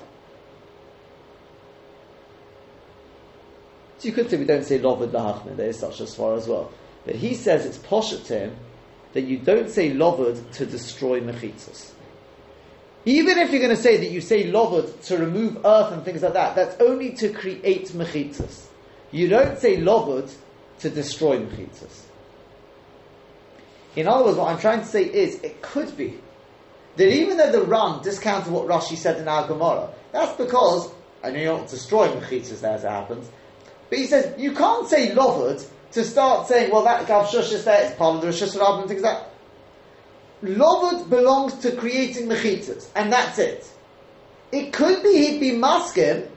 So 3.99 4.07
you 4.07 4.13
could 4.13 4.31
say 4.31 4.37
we 4.37 4.45
don't 4.45 4.65
say 4.65 4.79
lovud 4.79 5.11
lahachmin, 5.11 5.55
there 5.55 5.69
is 5.69 5.77
such 5.77 5.99
a 5.99 6.07
swar 6.07 6.33
as 6.33 6.47
well. 6.47 6.71
But 7.05 7.17
he 7.17 7.35
says 7.35 7.67
it's 7.67 7.77
poshet 7.77 8.25
to 8.25 8.39
him 8.39 8.55
that 9.13 9.25
you 9.25 9.37
don't 9.37 9.69
say 9.69 9.91
lovud 9.91 10.53
to 10.53 10.65
destroy 10.65 11.21
mechitzas. 11.21 11.92
Even 13.05 13.37
if 13.37 13.51
you're 13.51 13.61
going 13.61 13.75
to 13.75 13.81
say 13.81 13.97
that 13.97 14.11
you 14.11 14.21
say 14.21 14.49
lovud 14.49 15.03
to 15.07 15.17
remove 15.17 15.65
earth 15.65 15.91
and 15.91 16.05
things 16.05 16.21
like 16.21 16.33
that, 16.33 16.55
that's 16.55 16.79
only 16.81 17.11
to 17.13 17.29
create 17.29 17.87
mechitzas. 17.89 18.67
You 19.11 19.27
don't 19.27 19.59
say 19.59 19.77
lovud 19.77 20.33
to 20.79 20.89
destroy 20.89 21.39
mechitzas. 21.39 22.03
In 23.95 24.07
other 24.07 24.25
words, 24.25 24.37
what 24.37 24.51
I'm 24.51 24.59
trying 24.59 24.79
to 24.79 24.85
say 24.85 25.03
is, 25.03 25.41
it 25.41 25.61
could 25.61 25.95
be 25.97 26.17
that 26.95 27.11
even 27.11 27.37
though 27.37 27.51
the 27.51 27.63
Ran 27.63 28.01
discounted 28.01 28.51
what 28.51 28.67
Rashi 28.67 28.95
said 28.95 29.19
in 29.19 29.27
our 29.27 29.47
Gemara, 29.47 29.89
that's 30.11 30.35
because, 30.37 30.89
I 31.23 31.31
know 31.31 31.39
you're 31.39 31.57
not 31.57 31.67
destroying 31.67 32.19
mechitzas 32.19 32.61
there 32.61 32.73
as 32.73 32.83
it 32.83 32.89
happens, 32.89 33.29
but 33.89 33.99
he 33.99 34.05
says, 34.05 34.39
you 34.39 34.53
can't 34.53 34.87
say 34.87 35.09
lovud 35.13 35.67
to 35.91 36.03
start 36.03 36.47
saying, 36.47 36.71
well, 36.71 36.83
that 36.85 37.05
Gav 37.05 37.27
Shush 37.27 37.51
is 37.51 37.65
there, 37.65 37.85
it's 37.85 37.95
part 37.95 38.15
of 38.15 38.21
the 38.21 38.27
rishus 38.27 38.57
harabim 38.57 38.81
and 38.81 38.87
things 38.87 39.01
like 39.01 39.19
that. 39.19 39.32
Lovud 40.43 41.09
belongs 41.09 41.55
to 41.59 41.71
creating 41.75 42.27
mechitzas, 42.27 42.87
and 42.95 43.11
that's 43.11 43.39
it. 43.39 43.69
It 44.51 44.73
could 44.73 45.01
be 45.01 45.17
he'd 45.17 45.39
be 45.39 45.51
masking 45.53 46.27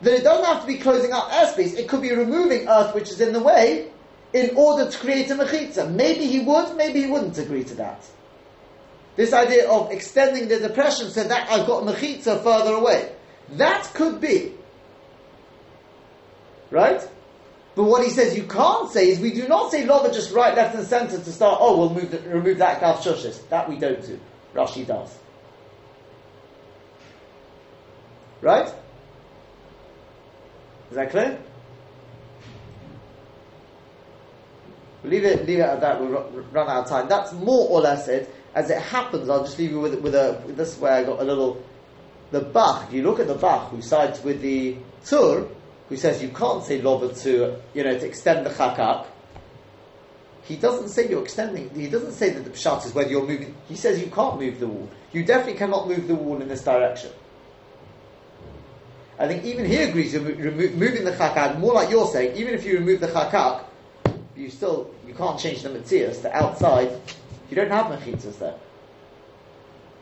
that 0.00 0.14
it 0.14 0.24
doesn't 0.24 0.46
have 0.46 0.62
to 0.62 0.66
be 0.66 0.78
closing 0.78 1.12
up 1.12 1.28
airspace, 1.30 1.76
it 1.76 1.88
could 1.88 2.00
be 2.00 2.12
removing 2.12 2.66
earth 2.68 2.94
which 2.94 3.10
is 3.10 3.20
in 3.20 3.32
the 3.32 3.42
way, 3.42 3.90
in 4.32 4.56
order 4.56 4.90
to 4.90 4.98
create 4.98 5.30
a 5.30 5.34
mechitza. 5.34 5.92
Maybe 5.92 6.26
he 6.26 6.40
would, 6.40 6.76
maybe 6.76 7.02
he 7.02 7.06
wouldn't 7.06 7.36
agree 7.36 7.64
to 7.64 7.74
that. 7.74 8.02
This 9.16 9.32
idea 9.32 9.68
of 9.68 9.90
extending 9.90 10.48
the 10.48 10.58
depression 10.58 11.10
so 11.10 11.24
that 11.24 11.50
I've 11.50 11.66
got 11.66 11.84
mechitza 11.84 12.42
further 12.42 12.74
away. 12.74 13.12
That 13.50 13.90
could 13.92 14.20
be. 14.20 14.54
Right? 16.70 17.06
But 17.80 17.86
what 17.86 18.04
he 18.04 18.10
says 18.10 18.36
you 18.36 18.42
can't 18.42 18.90
say 18.90 19.08
is 19.08 19.20
we 19.20 19.32
do 19.32 19.48
not 19.48 19.70
say 19.70 19.86
lova 19.86 20.12
just 20.12 20.34
right, 20.34 20.54
left, 20.54 20.74
and 20.74 20.86
centre 20.86 21.16
to 21.16 21.32
start. 21.32 21.56
Oh, 21.62 21.78
we'll 21.78 21.94
move 21.94 22.10
the, 22.10 22.20
remove 22.28 22.58
that 22.58 22.78
gaf 22.78 23.02
shushis. 23.02 23.48
That 23.48 23.70
we 23.70 23.78
don't 23.78 24.04
do. 24.04 24.20
Rashi 24.54 24.86
does. 24.86 25.16
Right? 28.42 28.66
Is 30.90 30.96
that 30.96 31.10
clear? 31.10 31.40
We'll 35.02 35.12
leave 35.12 35.24
it, 35.24 35.46
leave 35.46 35.60
it 35.60 35.62
at 35.62 35.80
that. 35.80 36.02
We'll 36.02 36.10
run 36.52 36.68
out 36.68 36.82
of 36.82 36.88
time. 36.90 37.08
That's 37.08 37.32
more 37.32 37.66
or 37.70 37.80
less 37.80 38.08
it. 38.08 38.30
As 38.54 38.68
it 38.68 38.82
happens, 38.82 39.30
I'll 39.30 39.44
just 39.44 39.58
leave 39.58 39.70
you 39.70 39.80
with, 39.80 39.98
with 40.02 40.14
a. 40.14 40.42
With 40.44 40.58
this 40.58 40.74
is 40.74 40.78
where 40.78 40.92
I 40.92 41.02
got 41.02 41.18
a 41.18 41.24
little. 41.24 41.64
The 42.30 42.42
Bach. 42.42 42.92
You 42.92 43.04
look 43.04 43.20
at 43.20 43.26
the 43.26 43.36
Bach, 43.36 43.70
who 43.70 43.80
sides 43.80 44.22
with 44.22 44.42
the 44.42 44.76
Tur, 45.06 45.48
who 45.90 45.96
says 45.96 46.22
you 46.22 46.28
can't 46.28 46.64
say 46.64 46.80
to, 46.80 47.56
you 47.74 47.84
know, 47.84 47.98
to 47.98 48.06
extend 48.06 48.46
the 48.46 48.50
chakak. 48.50 49.06
He 50.44 50.56
doesn't 50.56 50.88
say 50.88 51.08
you're 51.08 51.22
extending. 51.22 51.68
He 51.74 51.88
doesn't 51.88 52.12
say 52.12 52.30
that 52.30 52.44
the 52.44 52.50
pshat 52.50 52.86
is 52.86 52.94
whether 52.94 53.10
you're 53.10 53.26
moving. 53.26 53.54
He 53.68 53.74
says 53.74 54.00
you 54.00 54.06
can't 54.06 54.38
move 54.38 54.60
the 54.60 54.68
wall. 54.68 54.88
You 55.12 55.24
definitely 55.24 55.58
cannot 55.58 55.88
move 55.88 56.06
the 56.06 56.14
wall 56.14 56.40
in 56.40 56.48
this 56.48 56.62
direction. 56.62 57.10
I 59.18 59.26
think 59.26 59.44
even 59.44 59.66
he 59.66 59.76
agrees 59.78 60.14
you're 60.14 60.22
remo- 60.22 60.76
moving 60.76 61.04
the 61.04 61.10
chakak 61.10 61.58
more 61.58 61.74
like 61.74 61.90
you're 61.90 62.06
saying. 62.06 62.36
Even 62.36 62.54
if 62.54 62.64
you 62.64 62.78
remove 62.78 63.00
the 63.00 63.08
chakak, 63.08 63.64
you 64.36 64.48
still 64.48 64.94
you 65.06 65.12
can't 65.12 65.38
change 65.38 65.62
the 65.62 65.70
matzias. 65.70 66.22
The 66.22 66.34
outside, 66.34 67.00
you 67.50 67.56
don't 67.56 67.70
have 67.70 67.86
mechitzas 67.86 68.38
there, 68.38 68.54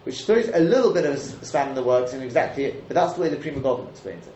which 0.05 0.25
throws 0.25 0.49
a 0.53 0.61
little 0.61 0.93
bit 0.93 1.07
of 1.07 1.15
a 1.15 1.45
span 1.47 1.71
in 1.71 1.75
the 1.75 1.83
works 1.83 2.13
and 2.13 2.23
exactly 2.23 2.67
it. 2.67 2.87
But 2.89 2.95
that's 2.95 3.15
the 3.15 3.23
way 3.23 3.31
the 3.31 3.37
Pri 3.37 3.53
Megadim 3.53 3.89
explains 3.91 4.27
it. 4.27 4.35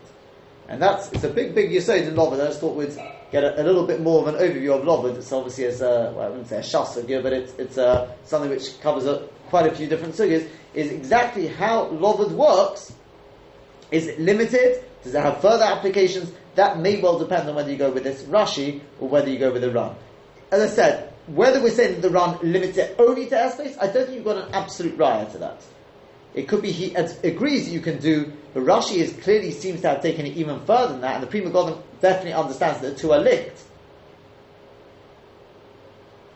And 0.67 0.81
that's 0.81 1.11
it's 1.11 1.23
a 1.23 1.29
big, 1.29 1.53
big 1.53 1.71
yisod 1.71 2.07
in 2.07 2.15
Lovud. 2.15 2.41
I 2.41 2.47
just 2.47 2.59
thought 2.59 2.75
we'd 2.75 2.95
get 3.31 3.43
a, 3.43 3.61
a, 3.61 3.63
little 3.63 3.85
bit 3.85 4.01
more 4.01 4.27
of 4.27 4.33
an 4.33 4.41
overview 4.41 4.79
of 4.79 4.85
Lovud. 4.85 5.17
It's 5.17 5.31
obviously 5.31 5.65
as 5.65 5.81
a, 5.81 6.13
well, 6.15 6.27
I 6.27 6.29
wouldn't 6.29 6.47
say 6.47 6.57
a 6.57 6.61
shas 6.61 7.23
but 7.23 7.33
it's 7.33 7.53
it's 7.57 7.77
uh, 7.77 8.13
something 8.23 8.49
which 8.49 8.79
covers 8.81 9.05
a, 9.05 9.27
quite 9.49 9.67
a 9.67 9.75
few 9.75 9.87
different 9.87 10.15
sugyas. 10.15 10.47
Is 10.73 10.91
exactly 10.91 11.47
how 11.47 11.87
Lovud 11.89 12.31
works. 12.31 12.93
Is 13.91 14.07
it 14.07 14.19
limited? 14.19 14.83
Does 15.03 15.13
it 15.13 15.21
have 15.21 15.41
further 15.41 15.65
applications? 15.65 16.31
That 16.55 16.79
may 16.79 17.01
well 17.01 17.19
depend 17.19 17.49
on 17.49 17.55
whether 17.55 17.69
you 17.69 17.77
go 17.77 17.91
with 17.91 18.03
this 18.03 18.23
Rashi 18.23 18.81
or 18.99 19.09
whether 19.09 19.29
you 19.29 19.37
go 19.37 19.51
with 19.51 19.61
the 19.61 19.71
Ran. 19.71 19.95
As 20.51 20.61
I 20.61 20.67
said, 20.67 21.13
whether 21.27 21.61
we're 21.61 21.71
saying 21.71 21.95
that 21.95 22.01
the 22.01 22.09
Ran 22.09 22.37
limits 22.41 22.77
it 22.77 22.95
only 22.99 23.27
to 23.27 23.35
airspace, 23.35 23.75
I 23.79 23.87
don't 23.87 24.05
think 24.05 24.15
you've 24.15 24.25
got 24.25 24.37
an 24.37 24.53
absolute 24.53 24.97
riot 24.97 25.31
to 25.31 25.37
that. 25.39 25.61
It 26.33 26.47
could 26.47 26.61
be 26.61 26.71
he 26.71 26.95
agrees 26.95 27.65
that 27.65 27.71
you 27.71 27.79
can 27.79 27.99
do, 27.99 28.31
but 28.53 28.63
Rashi 28.63 28.95
is 28.95 29.13
clearly 29.21 29.51
seems 29.51 29.81
to 29.81 29.89
have 29.89 30.01
taken 30.01 30.25
it 30.25 30.35
even 30.35 30.59
further 30.61 30.93
than 30.93 31.01
that, 31.01 31.15
and 31.15 31.23
the 31.23 31.27
Pri 31.27 31.41
Megadim 31.41 31.79
definitely 32.01 32.33
understands 32.33 32.81
that 32.81 32.93
the 32.93 32.99
two 32.99 33.13
are 33.13 33.19
linked. 33.19 33.63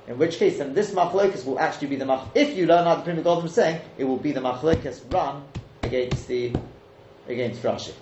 In 0.08 0.18
which 0.18 0.38
case, 0.38 0.60
then 0.60 0.74
this 0.74 0.92
machlokas 0.92 1.46
will 1.46 1.60
actually 1.60 1.88
be 1.88 1.96
the 1.96 2.06
mach. 2.06 2.28
If 2.36 2.56
you 2.56 2.66
learn 2.66 2.86
how 2.86 2.96
the 2.96 3.02
Pri 3.02 3.22
Megadim 3.22 3.46
is 3.46 3.54
saying, 3.54 3.82
it 3.98 4.04
will 4.04 4.18
be 4.18 4.32
the 4.32 4.40
machlokas 4.40 5.02
Ran 5.12 5.44
against 5.84 6.28
the 6.28 6.54
against 7.28 7.64
Rashi. 7.64 7.94